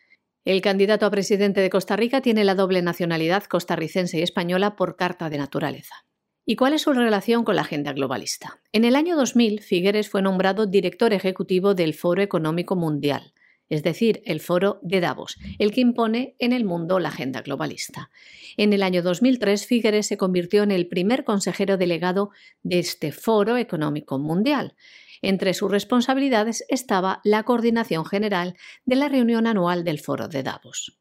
[0.46, 4.96] El candidato a presidente de Costa Rica tiene la doble nacionalidad costarricense y española por
[4.96, 6.06] carta de naturaleza.
[6.46, 8.62] ¿Y cuál es su relación con la agenda globalista?
[8.72, 13.34] En el año 2000, Figueres fue nombrado director ejecutivo del Foro Económico Mundial,
[13.68, 18.10] es decir, el Foro de Davos, el que impone en el mundo la agenda globalista.
[18.56, 22.30] En el año 2003, Figueres se convirtió en el primer consejero delegado
[22.62, 24.74] de este Foro Económico Mundial.
[25.22, 30.98] Entre sus responsabilidades estaba la coordinación general de la reunión anual del Foro de Davos.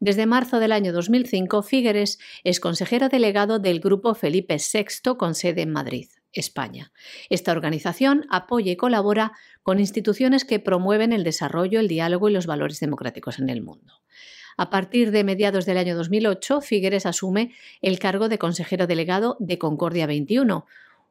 [0.00, 5.62] Desde marzo del año 2005, Figueres es consejero delegado del Grupo Felipe VI con sede
[5.62, 6.92] en Madrid, España.
[7.30, 12.46] Esta organización apoya y colabora con instituciones que promueven el desarrollo, el diálogo y los
[12.46, 14.02] valores democráticos en el mundo.
[14.56, 19.58] A partir de mediados del año 2008, Figueres asume el cargo de consejero delegado de
[19.58, 20.66] Concordia 21,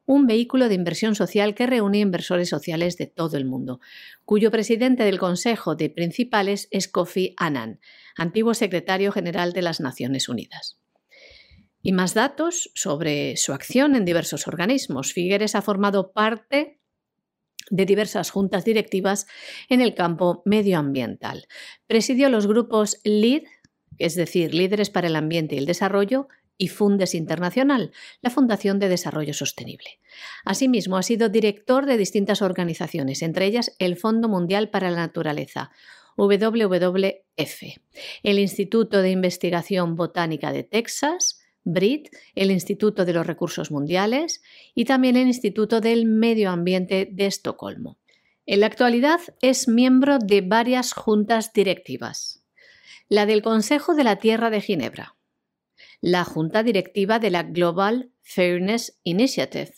[0.06, 3.80] un vehículo de inversión social que reúne inversores sociales de todo el mundo,
[4.24, 7.80] cuyo presidente del Consejo de Principales es Kofi Annan,
[8.16, 10.78] antiguo secretario general de las Naciones Unidas.
[11.84, 15.12] Y más datos sobre su acción en diversos organismos.
[15.12, 16.80] Figueres ha formado parte
[17.70, 19.26] de diversas juntas directivas
[19.68, 21.46] en el campo medioambiental.
[21.86, 23.42] Presidió los grupos LEAD,
[23.98, 27.92] es decir, Líderes para el Ambiente y el Desarrollo, y Fundes Internacional,
[28.22, 30.00] la Fundación de Desarrollo Sostenible.
[30.44, 35.70] Asimismo, ha sido director de distintas organizaciones, entre ellas el Fondo Mundial para la Naturaleza,
[36.16, 37.62] WWF,
[38.22, 44.42] el Instituto de Investigación Botánica de Texas, BRIT, el Instituto de los Recursos Mundiales
[44.74, 47.98] y también el Instituto del Medio Ambiente de Estocolmo.
[48.46, 52.42] En la actualidad es miembro de varias juntas directivas.
[53.08, 55.16] La del Consejo de la Tierra de Ginebra,
[56.00, 59.72] la Junta Directiva de la Global Fairness Initiative,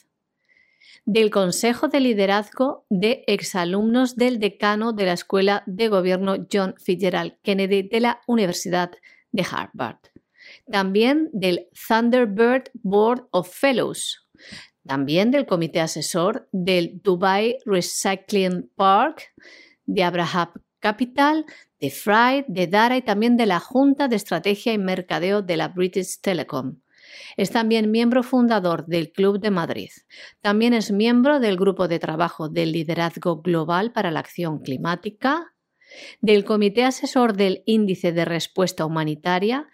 [1.05, 7.35] del Consejo de Liderazgo de exalumnos del decano de la Escuela de Gobierno John Fitzgerald
[7.43, 8.91] Kennedy de la Universidad
[9.31, 9.99] de Harvard,
[10.71, 14.27] también del Thunderbird Board of Fellows,
[14.87, 19.33] también del Comité Asesor del Dubai Recycling Park,
[19.85, 20.49] de Abraham
[20.81, 21.45] Capital,
[21.81, 25.69] de Fry, de Dara y también de la Junta de Estrategia y Mercadeo de la
[25.69, 26.77] British Telecom.
[27.37, 29.91] Es también miembro fundador del Club de Madrid.
[30.41, 35.55] También es miembro del Grupo de Trabajo del Liderazgo Global para la Acción Climática,
[36.21, 39.69] del Comité Asesor del Índice de Respuesta Humanitaria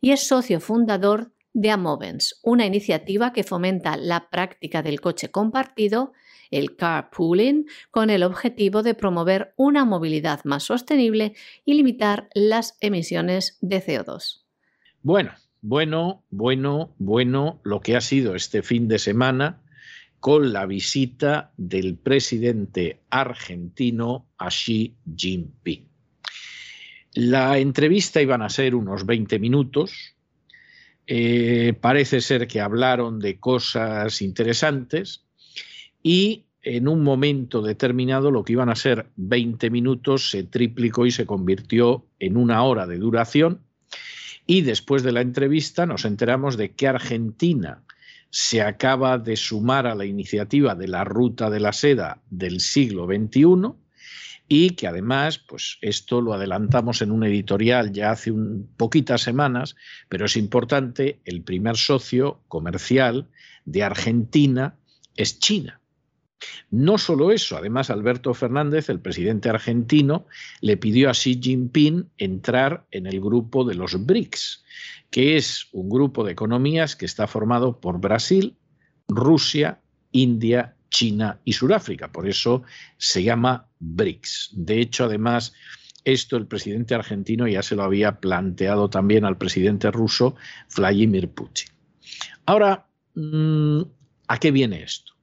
[0.00, 6.12] y es socio fundador de Amovens, una iniciativa que fomenta la práctica del coche compartido
[6.50, 13.58] el carpooling, con el objetivo de promover una movilidad más sostenible y limitar las emisiones
[13.60, 14.44] de CO2.
[15.02, 19.62] Bueno, bueno, bueno, bueno lo que ha sido este fin de semana
[20.20, 25.86] con la visita del presidente argentino a Xi Jinping.
[27.14, 30.14] La entrevista iban a ser unos 20 minutos.
[31.06, 35.24] Eh, parece ser que hablaron de cosas interesantes
[36.02, 41.12] y en un momento determinado lo que iban a ser 20 minutos se triplicó y
[41.12, 43.60] se convirtió en una hora de duración.
[44.46, 47.82] Y después de la entrevista nos enteramos de que Argentina
[48.30, 53.06] se acaba de sumar a la iniciativa de la Ruta de la Seda del siglo
[53.06, 53.74] XXI
[54.48, 59.74] y que además, pues esto lo adelantamos en un editorial ya hace un, poquitas semanas,
[60.08, 63.28] pero es importante, el primer socio comercial
[63.64, 64.76] de Argentina
[65.16, 65.80] es China.
[66.70, 70.26] No solo eso, además Alberto Fernández, el presidente argentino,
[70.60, 74.64] le pidió a Xi Jinping entrar en el grupo de los BRICS,
[75.10, 78.56] que es un grupo de economías que está formado por Brasil,
[79.08, 79.80] Rusia,
[80.12, 82.12] India China y Sudáfrica.
[82.12, 82.62] Por eso
[82.96, 84.50] se llama BRICS.
[84.54, 85.52] De hecho, además,
[86.04, 90.36] esto el presidente argentino ya se lo había planteado también al presidente ruso,
[90.76, 91.68] Vladimir Putin.
[92.46, 93.82] Ahora, mm,
[94.28, 95.15] ¿a qué viene esto?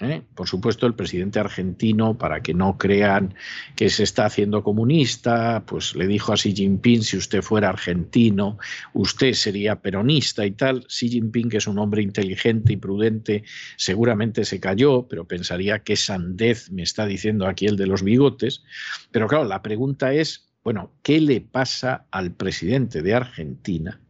[0.00, 0.22] ¿Eh?
[0.34, 3.34] Por supuesto, el presidente argentino, para que no crean
[3.76, 8.58] que se está haciendo comunista, pues le dijo a Xi Jinping, si usted fuera argentino,
[8.94, 10.86] usted sería peronista y tal.
[10.86, 13.44] Xi Jinping, que es un hombre inteligente y prudente,
[13.76, 18.62] seguramente se cayó, pero pensaría que sandez me está diciendo aquí el de los bigotes.
[19.10, 24.00] Pero claro, la pregunta es, bueno, ¿qué le pasa al presidente de Argentina?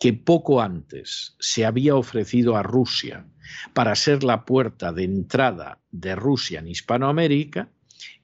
[0.00, 3.26] Que poco antes se había ofrecido a Rusia
[3.74, 7.68] para ser la puerta de entrada de Rusia en Hispanoamérica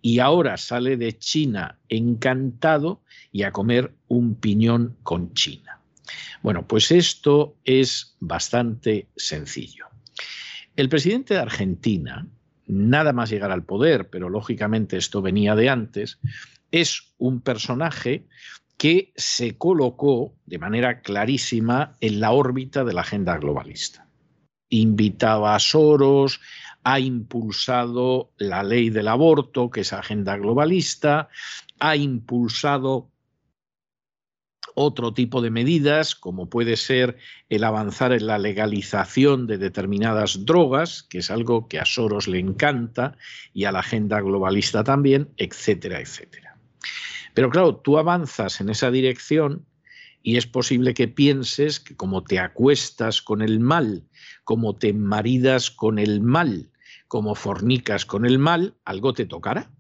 [0.01, 5.81] y ahora sale de China encantado y a comer un piñón con China.
[6.43, 9.87] Bueno, pues esto es bastante sencillo.
[10.77, 12.27] El presidente de Argentina,
[12.67, 16.21] nada más llegar al poder, pero lógicamente esto venía de antes,
[16.71, 18.27] es un personaje
[18.77, 24.07] que se colocó de manera clarísima en la órbita de la agenda globalista.
[24.69, 26.41] Invitaba a Soros,
[26.85, 31.29] ha impulsado la ley del aborto, que es agenda globalista,
[31.81, 33.11] ha impulsado
[34.75, 37.17] otro tipo de medidas, como puede ser
[37.49, 42.39] el avanzar en la legalización de determinadas drogas, que es algo que a Soros le
[42.39, 43.17] encanta,
[43.55, 46.56] y a la agenda globalista también, etcétera, etcétera.
[47.37, 49.67] Pero claro, tú avanzas en esa dirección
[50.23, 54.09] y es posible que pienses que como te acuestas con el mal,
[54.43, 56.71] como te maridas con el mal,
[57.09, 59.71] como fornicas con el mal, algo te tocará.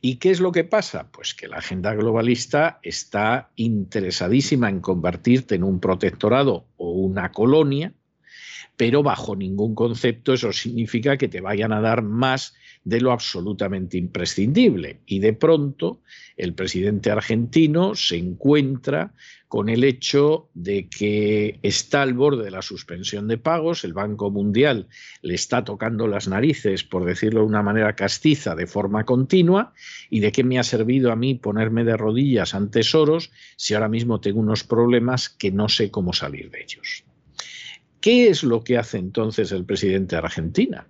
[0.00, 1.10] ¿Y qué es lo que pasa?
[1.12, 7.92] Pues que la agenda globalista está interesadísima en convertirte en un protectorado o una colonia,
[8.78, 12.54] pero bajo ningún concepto eso significa que te vayan a dar más
[12.88, 15.00] de lo absolutamente imprescindible.
[15.04, 16.00] Y de pronto
[16.38, 19.12] el presidente argentino se encuentra
[19.46, 24.30] con el hecho de que está al borde de la suspensión de pagos, el Banco
[24.30, 24.88] Mundial
[25.20, 29.74] le está tocando las narices, por decirlo de una manera castiza, de forma continua,
[30.08, 33.90] y de qué me ha servido a mí ponerme de rodillas ante Soros si ahora
[33.90, 37.04] mismo tengo unos problemas que no sé cómo salir de ellos.
[38.00, 40.86] ¿Qué es lo que hace entonces el presidente de Argentina?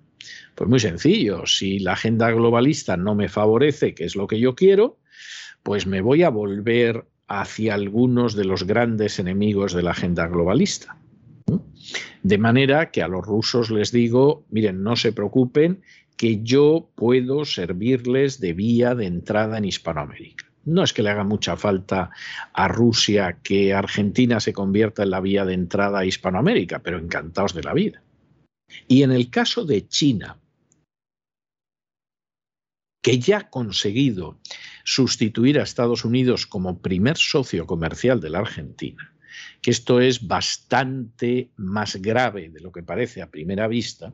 [0.55, 4.55] Pues muy sencillo, si la agenda globalista no me favorece, que es lo que yo
[4.55, 4.99] quiero,
[5.62, 10.97] pues me voy a volver hacia algunos de los grandes enemigos de la agenda globalista.
[12.22, 15.83] De manera que a los rusos les digo, miren, no se preocupen,
[16.16, 20.47] que yo puedo servirles de vía de entrada en Hispanoamérica.
[20.64, 22.11] No es que le haga mucha falta
[22.53, 27.55] a Rusia que Argentina se convierta en la vía de entrada a Hispanoamérica, pero encantados
[27.55, 28.03] de la vida.
[28.86, 30.38] Y en el caso de China,
[33.02, 34.38] que ya ha conseguido
[34.84, 39.14] sustituir a Estados Unidos como primer socio comercial de la Argentina,
[39.62, 44.12] que esto es bastante más grave de lo que parece a primera vista,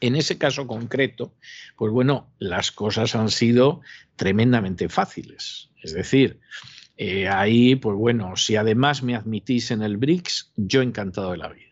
[0.00, 1.34] en ese caso concreto,
[1.76, 3.80] pues bueno, las cosas han sido
[4.16, 5.70] tremendamente fáciles.
[5.82, 6.40] Es decir,
[6.96, 11.48] eh, ahí, pues bueno, si además me admitís en el BRICS, yo encantado de la
[11.48, 11.65] vida.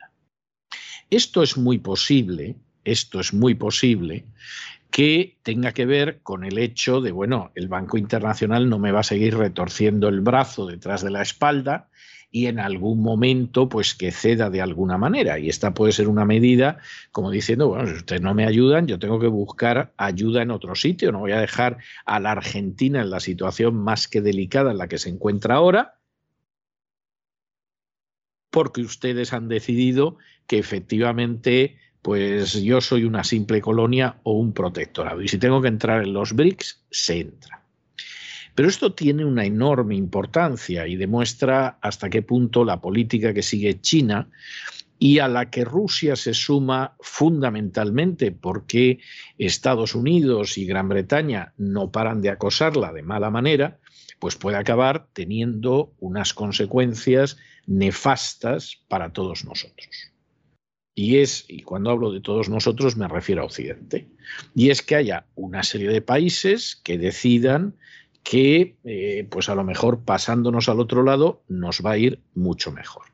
[1.15, 4.25] Esto es muy posible, esto es muy posible
[4.91, 8.99] que tenga que ver con el hecho de, bueno, el Banco Internacional no me va
[8.99, 11.89] a seguir retorciendo el brazo detrás de la espalda
[12.33, 15.39] y en algún momento pues que ceda de alguna manera.
[15.39, 16.79] Y esta puede ser una medida
[17.13, 20.75] como diciendo, bueno, si ustedes no me ayudan, yo tengo que buscar ayuda en otro
[20.75, 24.79] sitio, no voy a dejar a la Argentina en la situación más que delicada en
[24.79, 25.95] la que se encuentra ahora,
[28.55, 35.23] porque ustedes han decidido que efectivamente pues yo soy una simple colonia o un protectorado.
[35.23, 37.65] Y si tengo que entrar en los BRICS, se entra.
[38.55, 43.81] Pero esto tiene una enorme importancia y demuestra hasta qué punto la política que sigue
[43.81, 44.29] China
[45.01, 49.01] y a la que Rusia se suma fundamentalmente porque
[49.37, 53.81] Estados Unidos y Gran Bretaña no paran de acosarla de mala manera,
[54.21, 57.37] pues puede acabar teniendo unas consecuencias
[57.67, 60.11] nefastas para todos nosotros.
[60.95, 64.09] Y es, y cuando hablo de todos nosotros me refiero a Occidente,
[64.55, 67.75] y es que haya una serie de países que decidan
[68.23, 72.73] que eh, pues a lo mejor pasándonos al otro lado nos va a ir mucho
[72.73, 73.05] mejor.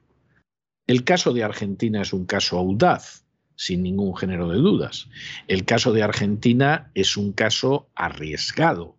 [0.86, 3.24] El caso de Argentina es un caso audaz,
[3.56, 5.08] sin ningún género de dudas.
[5.46, 8.96] El caso de Argentina es un caso arriesgado,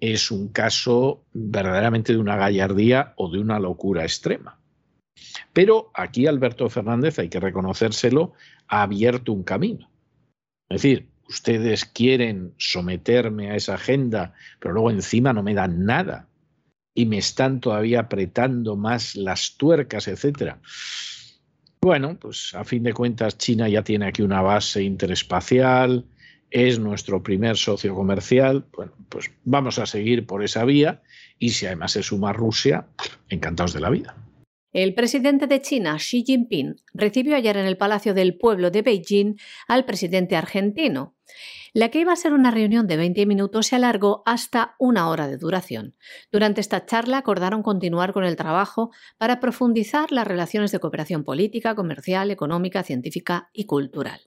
[0.00, 4.58] es un caso verdaderamente de una gallardía o de una locura extrema.
[5.52, 8.32] Pero aquí Alberto Fernández, hay que reconocérselo,
[8.68, 9.90] ha abierto un camino.
[10.68, 16.28] Es decir, ustedes quieren someterme a esa agenda, pero luego encima no me dan nada
[16.94, 20.58] y me están todavía apretando más las tuercas, etcétera.
[21.80, 26.04] Bueno, pues a fin de cuentas China ya tiene aquí una base interespacial,
[26.50, 31.02] es nuestro primer socio comercial, bueno, pues vamos a seguir por esa vía
[31.38, 32.86] y si además se suma Rusia,
[33.28, 34.16] encantados de la vida.
[34.76, 39.36] El presidente de China, Xi Jinping, recibió ayer en el Palacio del Pueblo de Beijing
[39.68, 41.16] al presidente argentino.
[41.76, 45.28] La que iba a ser una reunión de 20 minutos se alargó hasta una hora
[45.28, 45.94] de duración.
[46.32, 51.74] Durante esta charla acordaron continuar con el trabajo para profundizar las relaciones de cooperación política,
[51.74, 54.22] comercial, económica, científica y cultural.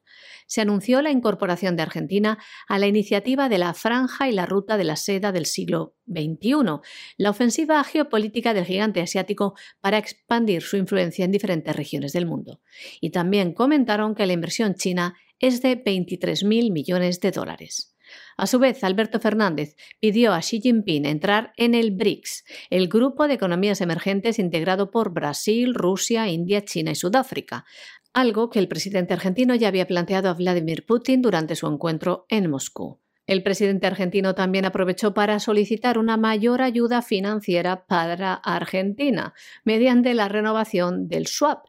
[0.45, 2.37] Se anunció la incorporación de Argentina
[2.67, 6.81] a la iniciativa de la Franja y la Ruta de la Seda del siglo XXI,
[7.17, 12.61] la ofensiva geopolítica del gigante asiático para expandir su influencia en diferentes regiones del mundo.
[13.01, 17.95] Y también comentaron que la inversión china es de 23.000 millones de dólares.
[18.37, 23.27] A su vez, Alberto Fernández pidió a Xi Jinping entrar en el BRICS, el grupo
[23.27, 27.65] de economías emergentes integrado por Brasil, Rusia, India, China y Sudáfrica,
[28.13, 32.49] algo que el presidente argentino ya había planteado a Vladimir Putin durante su encuentro en
[32.49, 32.99] Moscú.
[33.27, 40.29] El presidente argentino también aprovechó para solicitar una mayor ayuda financiera para Argentina mediante la
[40.29, 41.65] renovación del swap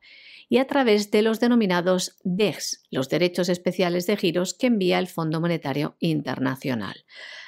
[0.48, 5.06] y a través de los denominados DEX, los derechos especiales de giros que envía el
[5.06, 7.04] Fondo Monetario Internacional.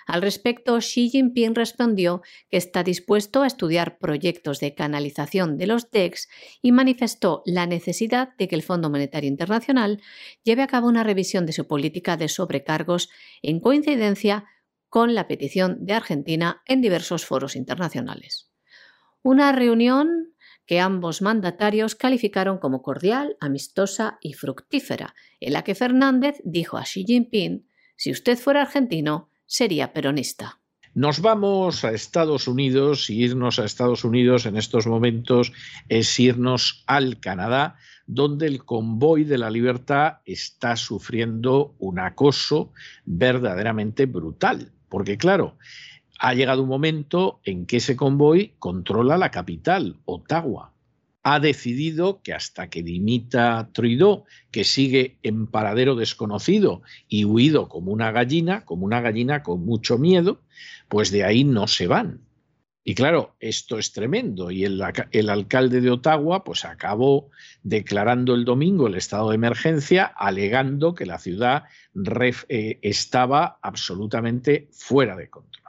[0.06, 5.90] Al respecto, Xi Jinping respondió que está dispuesto a estudiar proyectos de canalización de los
[5.90, 6.28] DEX
[6.60, 10.00] y manifestó la necesidad de que el Fondo Monetario Internacional
[10.42, 13.10] lleve a cabo una revisión de su política de sobrecargos
[13.42, 14.46] en coincidencia
[14.88, 18.50] con la petición de Argentina en diversos foros internacionales.
[19.22, 20.31] Una reunión
[20.66, 26.82] que ambos mandatarios calificaron como cordial, amistosa y fructífera, en la que Fernández dijo a
[26.82, 30.60] Xi Jinping, si usted fuera argentino, sería peronista.
[30.94, 35.52] Nos vamos a Estados Unidos y irnos a Estados Unidos en estos momentos
[35.88, 42.72] es irnos al Canadá, donde el convoy de la libertad está sufriendo un acoso
[43.06, 44.72] verdaderamente brutal.
[44.90, 45.56] Porque claro,
[46.22, 50.72] ha llegado un momento en que ese convoy controla la capital, Ottawa.
[51.24, 57.90] Ha decidido que hasta que dimita Trudeau, que sigue en paradero desconocido y huido como
[57.90, 60.40] una gallina, como una gallina con mucho miedo,
[60.88, 62.20] pues de ahí no se van.
[62.84, 64.52] Y claro, esto es tremendo.
[64.52, 64.80] Y el,
[65.28, 67.30] alcalde de Ottawa pues acabó
[67.64, 71.64] declarando el domingo el estado de emergencia, alegando que la ciudad
[72.48, 75.61] eh, estaba absolutamente fuera de control.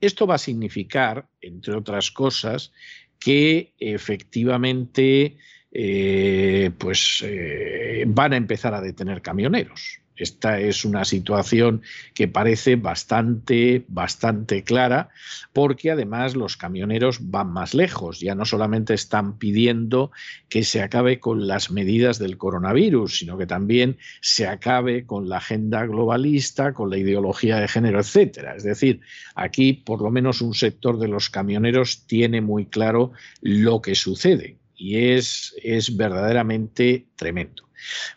[0.00, 2.72] Esto va a significar, entre otras cosas,
[3.18, 5.36] que efectivamente
[5.72, 10.00] eh, pues, eh, van a empezar a detener camioneros.
[10.18, 11.82] Esta es una situación
[12.14, 15.08] que parece bastante, bastante clara,
[15.52, 18.20] porque además los camioneros van más lejos.
[18.20, 20.10] Ya no solamente están pidiendo
[20.48, 25.38] que se acabe con las medidas del coronavirus, sino que también se acabe con la
[25.38, 28.56] agenda globalista, con la ideología de género, etcétera.
[28.56, 29.00] Es decir,
[29.34, 34.56] aquí por lo menos un sector de los camioneros tiene muy claro lo que sucede
[34.78, 37.68] y es, es verdaderamente tremendo.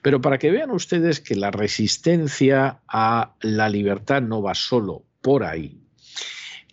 [0.01, 5.43] Pero para que vean ustedes que la resistencia a la libertad no va solo por
[5.43, 5.81] ahí,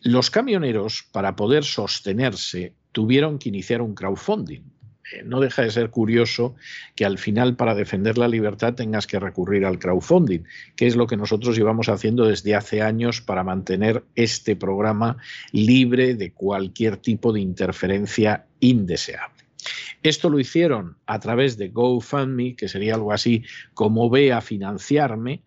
[0.02, 4.62] los camioneros, para poder sostenerse, tuvieron que iniciar un crowdfunding.
[5.12, 6.54] Eh, no deja de ser curioso
[6.94, 10.44] que al final para defender la libertad tengas que recurrir al crowdfunding,
[10.76, 15.16] que es lo que nosotros llevamos haciendo desde hace años para mantener este programa
[15.52, 19.37] libre de cualquier tipo de interferencia indeseable.
[20.02, 23.44] Esto lo hicieron a través de GoFundMe, que sería algo así
[23.74, 25.42] como ve a financiarme,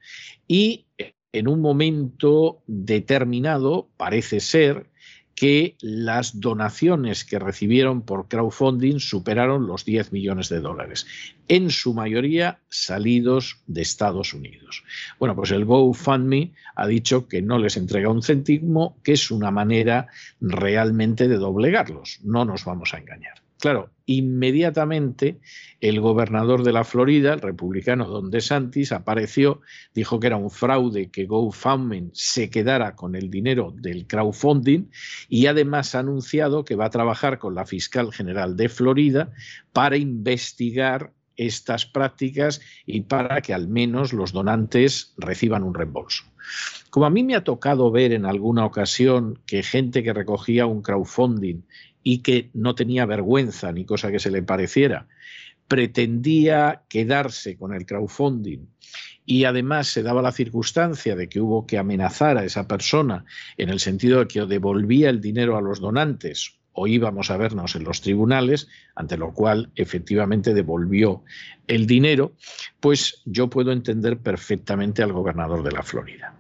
[0.47, 0.86] y
[1.32, 4.91] en un momento determinado parece ser
[5.34, 11.08] que las donaciones que recibieron por crowdfunding superaron los 10 millones de dólares,
[11.47, 14.84] en su mayoría salidos de Estados Unidos.
[15.20, 19.52] Bueno, pues el GoFundMe ha dicho que no les entrega un céntimo, que es una
[19.52, 20.08] manera
[20.41, 23.41] realmente de doblegarlos, no nos vamos a engañar.
[23.62, 25.39] Claro, inmediatamente
[25.82, 29.62] el gobernador de la Florida, el republicano Don DeSantis, apareció,
[29.93, 34.89] dijo que era un fraude que GoFundMe se quedara con el dinero del crowdfunding
[35.30, 39.32] y además ha anunciado que va a trabajar con la fiscal general de Florida
[39.74, 46.24] para investigar estas prácticas y para que al menos los donantes reciban un reembolso.
[46.89, 50.82] Como a mí me ha tocado ver en alguna ocasión que gente que recogía un
[50.82, 51.62] crowdfunding
[52.04, 55.08] y que no tenía vergüenza ni cosa que se le pareciera,
[55.68, 58.66] pretendía quedarse con el crowdfunding
[59.26, 63.26] y además se daba la circunstancia de que hubo que amenazar a esa persona
[63.58, 67.76] en el sentido de que devolvía el dinero a los donantes o íbamos a vernos
[67.76, 71.24] en los tribunales, ante lo cual efectivamente devolvió
[71.68, 72.34] el dinero,
[72.80, 76.34] pues yo puedo entender perfectamente al gobernador de la Florida.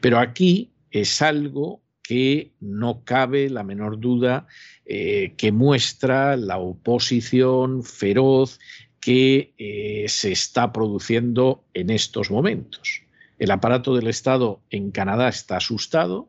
[0.00, 4.46] Pero aquí es algo que no cabe la menor duda
[4.86, 8.60] eh, que muestra la oposición feroz
[8.98, 13.02] que eh, se está produciendo en estos momentos.
[13.38, 16.28] El aparato del Estado en Canadá está asustado,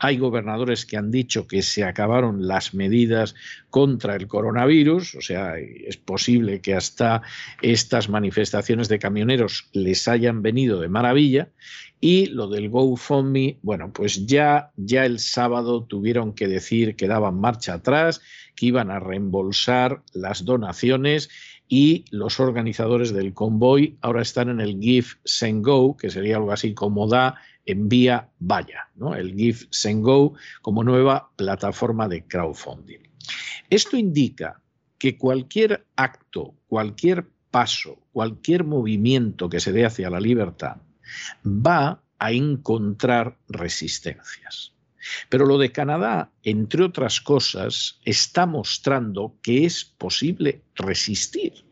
[0.00, 3.34] hay gobernadores que han dicho que se acabaron las medidas
[3.68, 7.20] contra el coronavirus, o sea, es posible que hasta
[7.60, 11.50] estas manifestaciones de camioneros les hayan venido de maravilla.
[12.00, 17.38] Y lo del GoFundMe, bueno, pues ya, ya el sábado tuvieron que decir que daban
[17.38, 18.22] marcha atrás,
[18.56, 21.28] que iban a reembolsar las donaciones
[21.68, 26.52] y los organizadores del convoy ahora están en el Give Send Go, que sería algo
[26.52, 27.36] así como da,
[27.66, 29.14] envía, vaya, ¿no?
[29.14, 29.34] el
[29.70, 33.00] Send Go como nueva plataforma de crowdfunding.
[33.68, 34.60] Esto indica
[34.98, 40.76] que cualquier acto, cualquier paso, cualquier movimiento que se dé hacia la libertad
[41.44, 44.74] va a encontrar resistencias.
[45.28, 51.64] Pero lo de Canadá, entre otras cosas, está mostrando que es posible resistir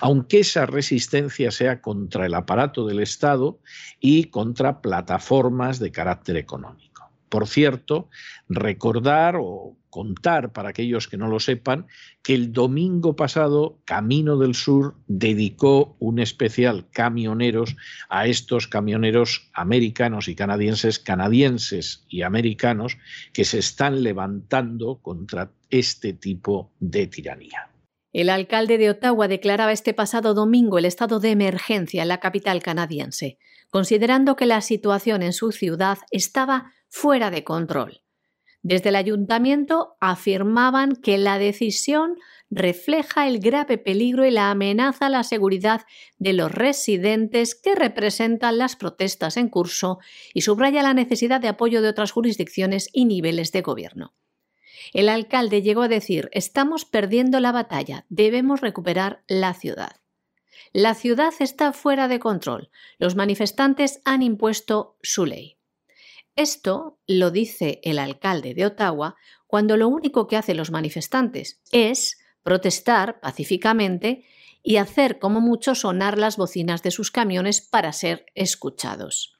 [0.00, 3.58] aunque esa resistencia sea contra el aparato del Estado
[4.00, 7.10] y contra plataformas de carácter económico.
[7.28, 8.08] Por cierto,
[8.48, 11.86] recordar o contar para aquellos que no lo sepan
[12.22, 17.76] que el domingo pasado Camino del Sur dedicó un especial camioneros
[18.08, 22.98] a estos camioneros americanos y canadienses, canadienses y americanos
[23.32, 27.70] que se están levantando contra este tipo de tiranía.
[28.16, 32.62] El alcalde de Ottawa declaraba este pasado domingo el estado de emergencia en la capital
[32.62, 33.36] canadiense,
[33.68, 38.00] considerando que la situación en su ciudad estaba fuera de control.
[38.62, 42.16] Desde el ayuntamiento afirmaban que la decisión
[42.48, 45.82] refleja el grave peligro y la amenaza a la seguridad
[46.16, 49.98] de los residentes que representan las protestas en curso
[50.32, 54.14] y subraya la necesidad de apoyo de otras jurisdicciones y niveles de gobierno.
[54.92, 59.96] El alcalde llegó a decir, estamos perdiendo la batalla, debemos recuperar la ciudad.
[60.72, 62.70] La ciudad está fuera de control.
[62.98, 65.56] Los manifestantes han impuesto su ley.
[66.34, 69.16] Esto lo dice el alcalde de Ottawa
[69.46, 74.24] cuando lo único que hacen los manifestantes es protestar pacíficamente
[74.62, 79.35] y hacer como mucho sonar las bocinas de sus camiones para ser escuchados.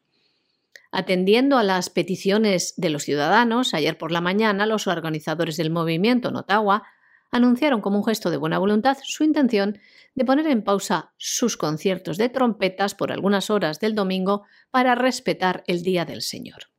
[0.92, 6.28] Atendiendo a las peticiones de los ciudadanos, ayer por la mañana los organizadores del movimiento
[6.28, 6.36] en
[7.32, 9.78] anunciaron como un gesto de buena voluntad su intención
[10.14, 15.62] de poner en pausa sus conciertos de trompetas por algunas horas del domingo para respetar
[15.66, 16.70] el Día del Señor.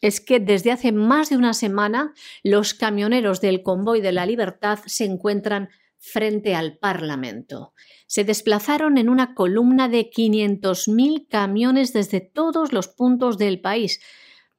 [0.00, 4.80] Es que desde hace más de una semana los camioneros del Convoy de la Libertad
[4.86, 5.68] se encuentran
[6.02, 7.72] frente al Parlamento.
[8.06, 14.00] Se desplazaron en una columna de 500.000 camiones desde todos los puntos del país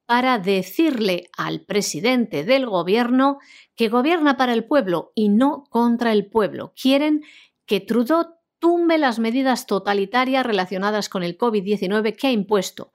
[0.06, 3.40] para decirle al presidente del gobierno
[3.76, 6.74] que gobierna para el pueblo y no contra el pueblo.
[6.82, 7.22] Quieren
[7.66, 12.94] que Trudeau tumbe las medidas totalitarias relacionadas con el COVID-19 que ha impuesto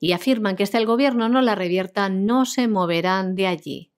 [0.00, 3.92] y afirman que hasta el gobierno no la revierta no se moverán de allí.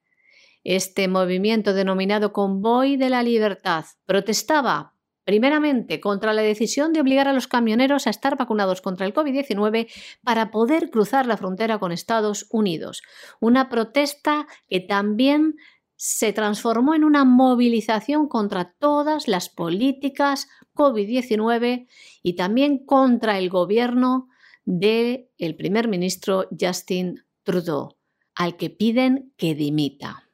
[0.65, 4.95] Este movimiento denominado Convoy de la Libertad protestaba
[5.29, 9.87] primeramente contra la decisión de obligar a los camioneros a estar vacunados contra el COVID-19
[10.25, 13.03] para poder cruzar la frontera con Estados Unidos.
[13.39, 15.57] Una protesta que también
[15.97, 21.89] se transformó en una movilización contra todas las políticas COVID-19
[22.23, 24.29] y también contra el gobierno
[24.65, 27.97] del el primer ministro Justin Trudeau,
[28.35, 30.28] al que piden que dimita.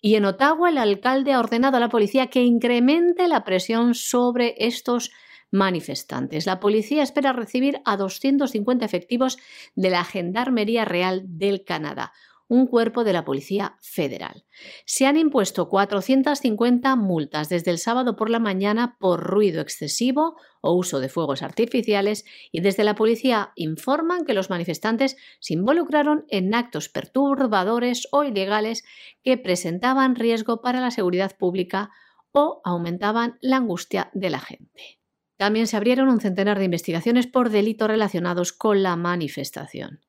[0.00, 4.54] Y en Ottawa el alcalde ha ordenado a la policía que incremente la presión sobre
[4.58, 5.10] estos
[5.50, 6.46] manifestantes.
[6.46, 9.38] La policía espera recibir a 250 efectivos
[9.74, 12.12] de la Gendarmería Real del Canadá,
[12.50, 14.44] un cuerpo de la Policía Federal.
[14.84, 20.74] Se han impuesto 450 multas desde el sábado por la mañana por ruido excesivo o
[20.74, 26.52] uso de fuegos artificiales y desde la policía informan que los manifestantes se involucraron en
[26.52, 28.82] actos perturbadores o ilegales
[29.22, 31.90] que presentaban riesgo para la seguridad pública
[32.32, 34.98] o aumentaban la angustia de la gente.
[35.36, 40.00] También se abrieron un centenar de investigaciones por delitos relacionados con la manifestación.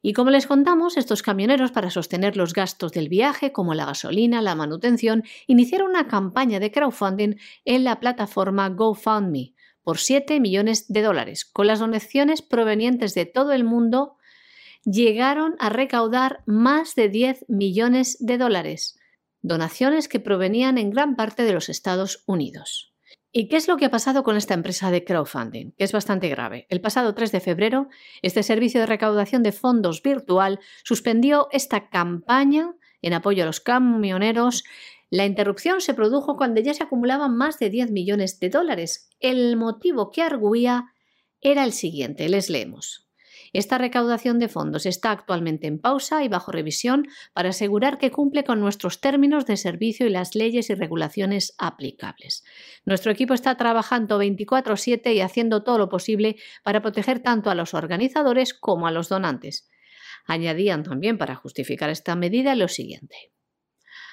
[0.00, 4.40] Y como les contamos, estos camioneros, para sostener los gastos del viaje, como la gasolina,
[4.42, 7.34] la manutención, iniciaron una campaña de crowdfunding
[7.64, 11.44] en la plataforma GoFundMe por 7 millones de dólares.
[11.44, 14.18] Con las donaciones provenientes de todo el mundo,
[14.84, 18.98] llegaron a recaudar más de 10 millones de dólares,
[19.42, 22.92] donaciones que provenían en gran parte de los Estados Unidos.
[23.30, 25.72] ¿Y qué es lo que ha pasado con esta empresa de crowdfunding?
[25.72, 26.66] Que es bastante grave.
[26.70, 27.88] El pasado 3 de febrero,
[28.22, 34.64] este servicio de recaudación de fondos virtual suspendió esta campaña en apoyo a los camioneros.
[35.10, 39.10] La interrupción se produjo cuando ya se acumulaban más de 10 millones de dólares.
[39.20, 40.86] El motivo que arguía
[41.40, 43.07] era el siguiente, les leemos.
[43.52, 48.44] Esta recaudación de fondos está actualmente en pausa y bajo revisión para asegurar que cumple
[48.44, 52.44] con nuestros términos de servicio y las leyes y regulaciones aplicables.
[52.84, 57.74] Nuestro equipo está trabajando 24/7 y haciendo todo lo posible para proteger tanto a los
[57.74, 59.68] organizadores como a los donantes.
[60.26, 63.32] Añadían también para justificar esta medida lo siguiente.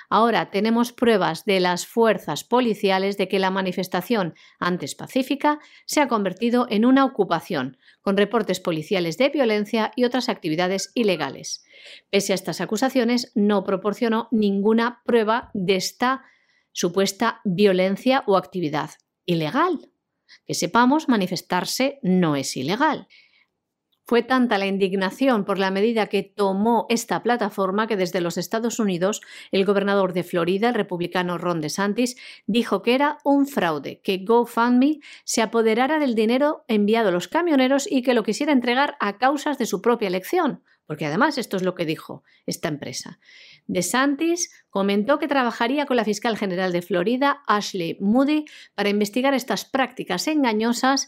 [0.09, 6.07] Ahora tenemos pruebas de las fuerzas policiales de que la manifestación antes pacífica se ha
[6.07, 11.63] convertido en una ocupación, con reportes policiales de violencia y otras actividades ilegales.
[12.09, 16.23] Pese a estas acusaciones, no proporcionó ninguna prueba de esta
[16.71, 18.91] supuesta violencia o actividad
[19.25, 19.91] ilegal.
[20.45, 23.07] Que sepamos, manifestarse no es ilegal.
[24.07, 28.79] Fue tanta la indignación por la medida que tomó esta plataforma que desde los Estados
[28.79, 34.19] Unidos el gobernador de Florida, el republicano Ron DeSantis, dijo que era un fraude, que
[34.19, 39.17] GoFundMe se apoderara del dinero enviado a los camioneros y que lo quisiera entregar a
[39.17, 40.61] causas de su propia elección.
[40.85, 43.17] Porque además esto es lo que dijo esta empresa.
[43.65, 48.45] DeSantis comentó que trabajaría con la fiscal general de Florida, Ashley Moody,
[48.75, 51.07] para investigar estas prácticas engañosas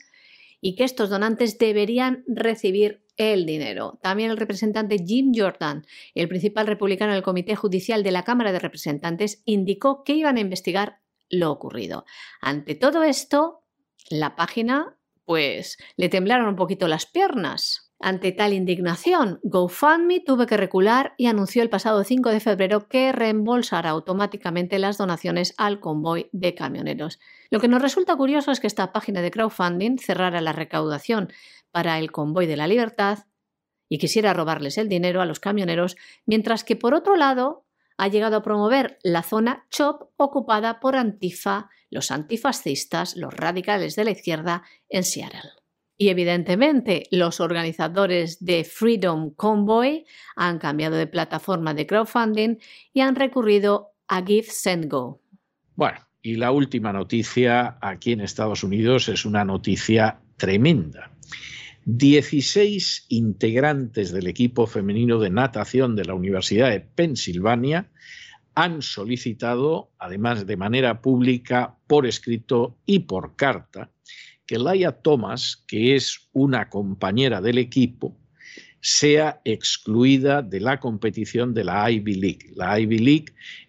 [0.61, 3.99] y que estos donantes deberían recibir el dinero.
[4.01, 8.59] También el representante Jim Jordan, el principal republicano del Comité Judicial de la Cámara de
[8.59, 10.99] Representantes, indicó que iban a investigar
[11.29, 12.05] lo ocurrido.
[12.41, 13.63] Ante todo esto,
[14.09, 17.86] la página, pues, le temblaron un poquito las piernas.
[17.99, 23.11] Ante tal indignación, GoFundMe tuvo que recular y anunció el pasado 5 de febrero que
[23.11, 27.19] reembolsará automáticamente las donaciones al convoy de camioneros.
[27.49, 31.33] Lo que nos resulta curioso es que esta página de crowdfunding cerrara la recaudación
[31.71, 33.25] para el convoy de la libertad
[33.89, 35.95] y quisiera robarles el dinero a los camioneros,
[36.27, 37.65] mientras que por otro lado
[37.97, 44.05] ha llegado a promover la zona CHOP ocupada por Antifa, los antifascistas, los radicales de
[44.05, 45.56] la izquierda en Seattle.
[45.97, 52.57] Y evidentemente los organizadores de Freedom Convoy han cambiado de plataforma de crowdfunding
[52.93, 55.21] y han recurrido a Give Send Go.
[55.75, 61.11] Bueno, y la última noticia aquí en Estados Unidos es una noticia tremenda.
[61.85, 67.89] 16 integrantes del equipo femenino de natación de la Universidad de Pensilvania
[68.57, 73.91] han solicitado, además de manera pública, por escrito y por carta,
[74.47, 78.17] que Laia Thomas, que es una compañera del equipo,
[78.81, 82.51] sea excluida de la competición de la Ivy League.
[82.55, 83.25] La Ivy League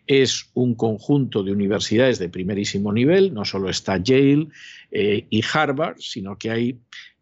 [0.07, 4.49] es un conjunto de universidades de primerísimo nivel, no solo está Yale
[4.91, 6.80] eh, y Harvard, sino que hay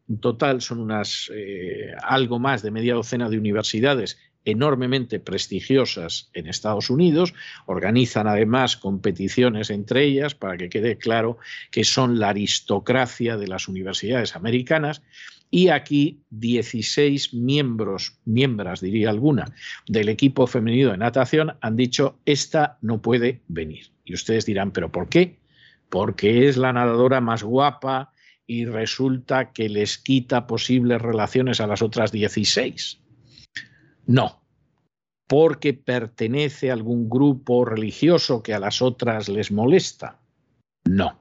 [0.08, 6.46] en total son unas eh, algo más de media docena de universidades enormemente prestigiosas en
[6.46, 7.34] Estados Unidos,
[7.66, 11.36] organizan además competiciones entre ellas para que quede claro
[11.70, 15.02] que son la aristocracia de las universidades americanas
[15.50, 19.52] y aquí 16 miembros, miembros diría alguna,
[19.86, 23.90] del equipo femenino de natación han dicho esta no puede venir.
[24.04, 25.38] Y ustedes dirán, ¿pero por qué?
[25.88, 28.12] Porque es la nadadora más guapa
[28.46, 33.00] y resulta que les quita posibles relaciones a las otras 16.
[34.06, 34.40] No,
[35.26, 40.20] porque pertenece a algún grupo religioso que a las otras les molesta.
[40.84, 41.18] No.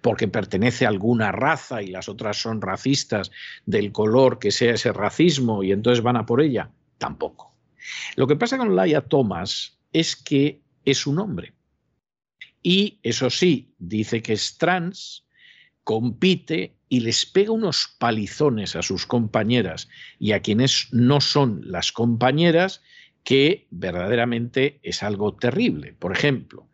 [0.00, 3.30] Porque pertenece a alguna raza y las otras son racistas
[3.66, 6.70] del color que sea ese racismo y entonces van a por ella.
[6.96, 7.54] Tampoco.
[8.16, 11.52] Lo que pasa con Laia Thomas es que es un hombre.
[12.62, 15.26] Y eso sí, dice que es trans,
[15.84, 21.92] compite y les pega unos palizones a sus compañeras y a quienes no son las
[21.92, 22.82] compañeras,
[23.24, 25.94] que verdaderamente es algo terrible.
[25.98, 26.68] Por ejemplo,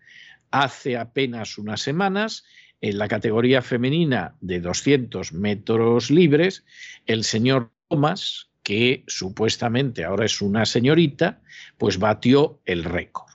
[0.50, 2.44] hace apenas unas semanas,
[2.80, 6.64] en la categoría femenina de 200 metros libres,
[7.06, 11.40] el señor Thomas, que supuestamente ahora es una señorita,
[11.78, 13.32] pues batió el récord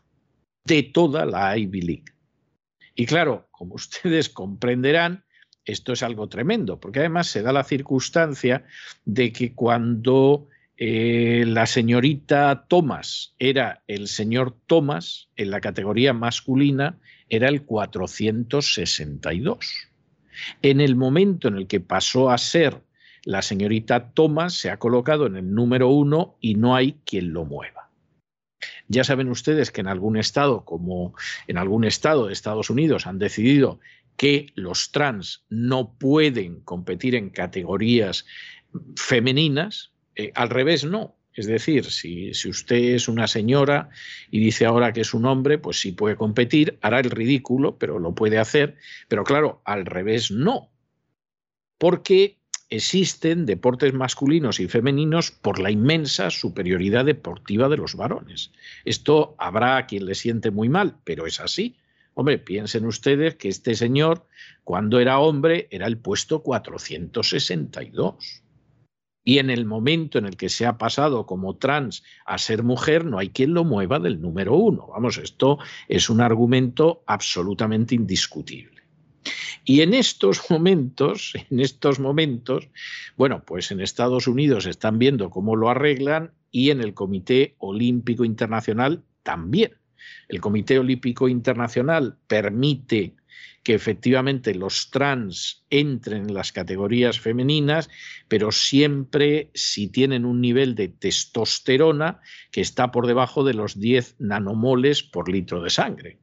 [0.66, 2.14] de toda la Ivy League.
[2.96, 5.24] Y claro, como ustedes comprenderán,
[5.72, 8.66] esto es algo tremendo, porque además se da la circunstancia
[9.06, 10.48] de que cuando
[10.78, 16.98] eh, la señorita Thomas era el señor Thomas, en la categoría masculina
[17.30, 19.90] era el 462.
[20.62, 22.82] En el momento en el que pasó a ser
[23.26, 27.44] la señorita Thomas, se ha colocado en el número uno y no hay quien lo
[27.46, 27.90] mueva.
[28.88, 31.14] Ya saben ustedes que en algún estado, como
[31.48, 33.80] en algún estado de Estados Unidos, han decidido
[34.20, 38.26] que los trans no pueden competir en categorías
[38.98, 41.16] femeninas, eh, al revés, no.
[41.34, 43.90] Es decir, si, si, usted es una señora
[44.30, 47.98] y dice ahora que es un hombre, pues sí puede competir, hará el ridículo, pero
[47.98, 48.76] lo puede hacer.
[49.08, 50.70] Pero claro, al revés no.
[51.78, 52.40] Porque
[52.70, 58.52] existen deportes masculinos y femeninos por la inmensa superioridad deportiva de los varones.
[58.84, 61.78] Esto habrá a quien le siente muy mal, pero es así.
[62.20, 64.28] Hombre, piensen ustedes que este señor,
[64.66, 68.44] cuando era hombre, era el puesto 462.
[69.24, 73.06] Y en el momento en el que se ha pasado como trans a ser mujer,
[73.06, 74.88] no hay quien lo mueva del número uno.
[74.88, 78.82] Vamos, esto es un argumento absolutamente indiscutible.
[79.64, 82.68] Y en estos momentos, en estos momentos,
[83.16, 88.26] bueno, pues en Estados Unidos están viendo cómo lo arreglan y en el Comité Olímpico
[88.26, 89.80] Internacional también.
[90.28, 93.16] El Comité Olímpico Internacional permite
[93.64, 97.90] que efectivamente los trans entren en las categorías femeninas,
[98.28, 104.16] pero siempre si tienen un nivel de testosterona que está por debajo de los 10
[104.20, 106.18] nanomoles por litro de sangre.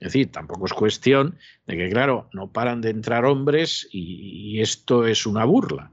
[0.00, 5.06] Es decir, tampoco es cuestión de que, claro, no paran de entrar hombres y, esto
[5.06, 5.92] es una burla.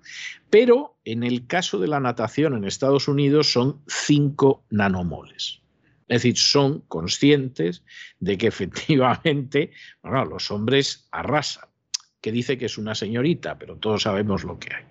[0.50, 5.62] Pero en el caso de la natación en Estados Unidos son 5 nanomoles.
[6.08, 7.84] Es decir, son conscientes
[8.20, 9.72] de que efectivamente
[10.04, 11.70] los hombres arrasan,
[12.22, 14.84] que dice que es una señorita, pero todos sabemos lo que hay.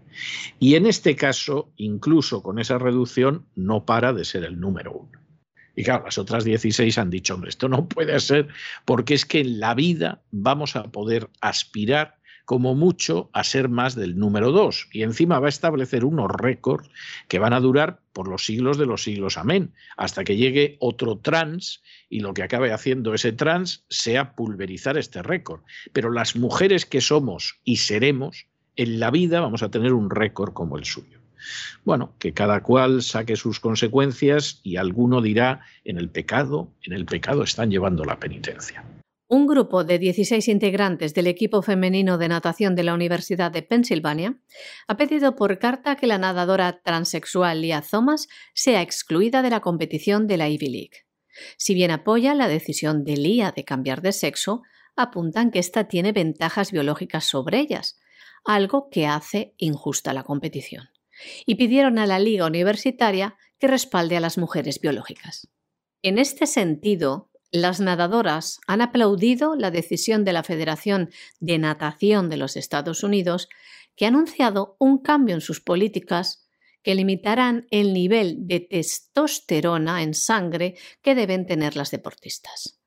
[0.60, 5.20] Y en este caso, incluso con esa reducción, no para de ser el número uno.
[5.76, 8.48] Y claro, las otras 16 han dicho, hombre, esto no puede ser,
[8.84, 13.94] porque es que en la vida vamos a poder aspirar como mucho a ser más
[13.94, 16.88] del número 2 y encima va a establecer unos récords
[17.28, 21.18] que van a durar por los siglos de los siglos, amén, hasta que llegue otro
[21.18, 25.62] trans y lo que acabe haciendo ese trans sea pulverizar este récord.
[25.92, 30.52] Pero las mujeres que somos y seremos, en la vida vamos a tener un récord
[30.52, 31.20] como el suyo.
[31.84, 37.04] Bueno, que cada cual saque sus consecuencias y alguno dirá, en el pecado, en el
[37.04, 38.84] pecado están llevando la penitencia.
[39.34, 44.38] Un grupo de 16 integrantes del equipo femenino de natación de la Universidad de Pensilvania
[44.86, 50.28] ha pedido por carta que la nadadora transexual Lia Thomas sea excluida de la competición
[50.28, 51.06] de la Ivy League.
[51.56, 54.62] Si bien apoya la decisión de Lia de cambiar de sexo,
[54.94, 57.98] apuntan que ésta tiene ventajas biológicas sobre ellas,
[58.44, 60.90] algo que hace injusta la competición,
[61.44, 65.48] y pidieron a la Liga Universitaria que respalde a las mujeres biológicas.
[66.02, 72.36] En este sentido, las nadadoras han aplaudido la decisión de la Federación de Natación de
[72.36, 73.48] los Estados Unidos,
[73.94, 76.48] que ha anunciado un cambio en sus políticas
[76.82, 82.80] que limitarán el nivel de testosterona en sangre que deben tener las deportistas.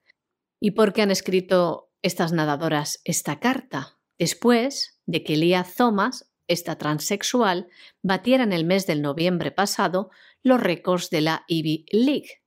[0.60, 3.98] ¿Y por qué han escrito estas nadadoras esta carta?
[4.20, 7.70] Después de que Lia Thomas, esta transexual,
[8.04, 10.12] batiera en el mes de noviembre pasado
[10.44, 12.42] los récords de la Ivy League,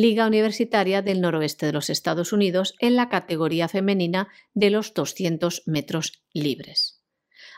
[0.00, 5.62] Liga Universitaria del Noroeste de los Estados Unidos en la categoría femenina de los 200
[5.66, 7.02] metros libres.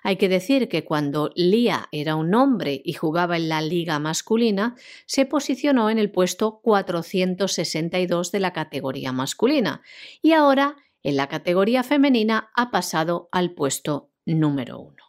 [0.04, 4.76] Hay que decir que cuando Lia era un hombre y jugaba en la liga masculina,
[5.06, 9.82] se posicionó en el puesto 462 de la categoría masculina
[10.22, 15.07] y ahora en la categoría femenina ha pasado al puesto número uno.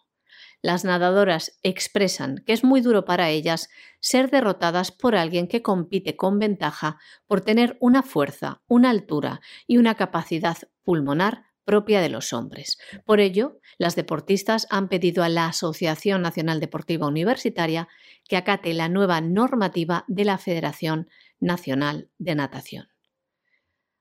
[0.61, 6.15] Las nadadoras expresan que es muy duro para ellas ser derrotadas por alguien que compite
[6.15, 12.33] con ventaja por tener una fuerza, una altura y una capacidad pulmonar propia de los
[12.33, 12.79] hombres.
[13.05, 17.87] Por ello, las deportistas han pedido a la Asociación Nacional Deportiva Universitaria
[18.27, 22.87] que acate la nueva normativa de la Federación Nacional de Natación.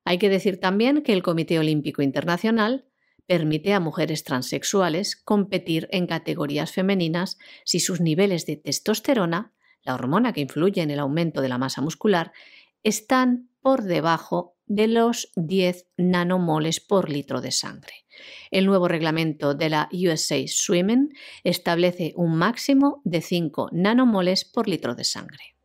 [0.07, 2.87] Hay que decir también que el Comité Olímpico Internacional
[3.29, 9.53] permite a mujeres transexuales competir en categorías femeninas si sus niveles de testosterona,
[9.83, 12.33] la hormona que influye en el aumento de la masa muscular,
[12.83, 18.07] están por debajo de los 10 nanomoles por litro de sangre.
[18.51, 21.11] El nuevo reglamento de la USA Swimming
[21.45, 25.58] establece un máximo de 5 nanomoles por litro de sangre.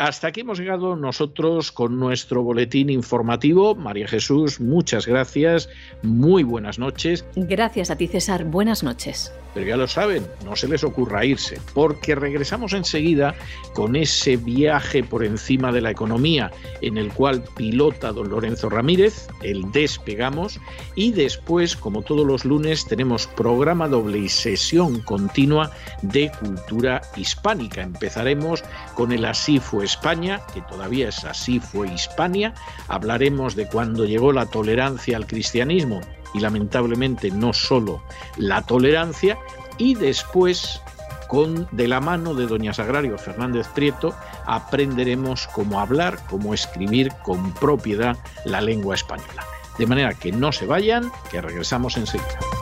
[0.00, 3.74] Hasta aquí hemos llegado nosotros con nuestro boletín informativo.
[3.74, 5.68] María Jesús, muchas gracias.
[6.02, 7.22] Muy buenas noches.
[7.36, 8.46] Gracias a ti, César.
[8.46, 9.30] Buenas noches.
[9.52, 13.34] Pero ya lo saben, no se les ocurra irse, porque regresamos enseguida
[13.74, 19.26] con ese viaje por encima de la economía en el cual pilota don Lorenzo Ramírez,
[19.42, 20.60] el Despegamos,
[20.94, 25.72] y después, como todos los lunes, tenemos programa doble y sesión continua
[26.02, 27.82] de cultura hispánica.
[27.82, 28.62] Empezaremos
[28.94, 32.54] con el Así fue España, que todavía es Así fue Hispania.
[32.88, 36.00] Hablaremos de cuando llegó la tolerancia al cristianismo
[36.32, 38.02] y lamentablemente no solo
[38.36, 39.36] la tolerancia,
[39.78, 40.80] y después
[41.28, 44.14] con de la mano de doña Sagrario Fernández Prieto
[44.46, 49.44] aprenderemos cómo hablar, cómo escribir con propiedad la lengua española.
[49.78, 52.59] De manera que no se vayan, que regresamos enseguida.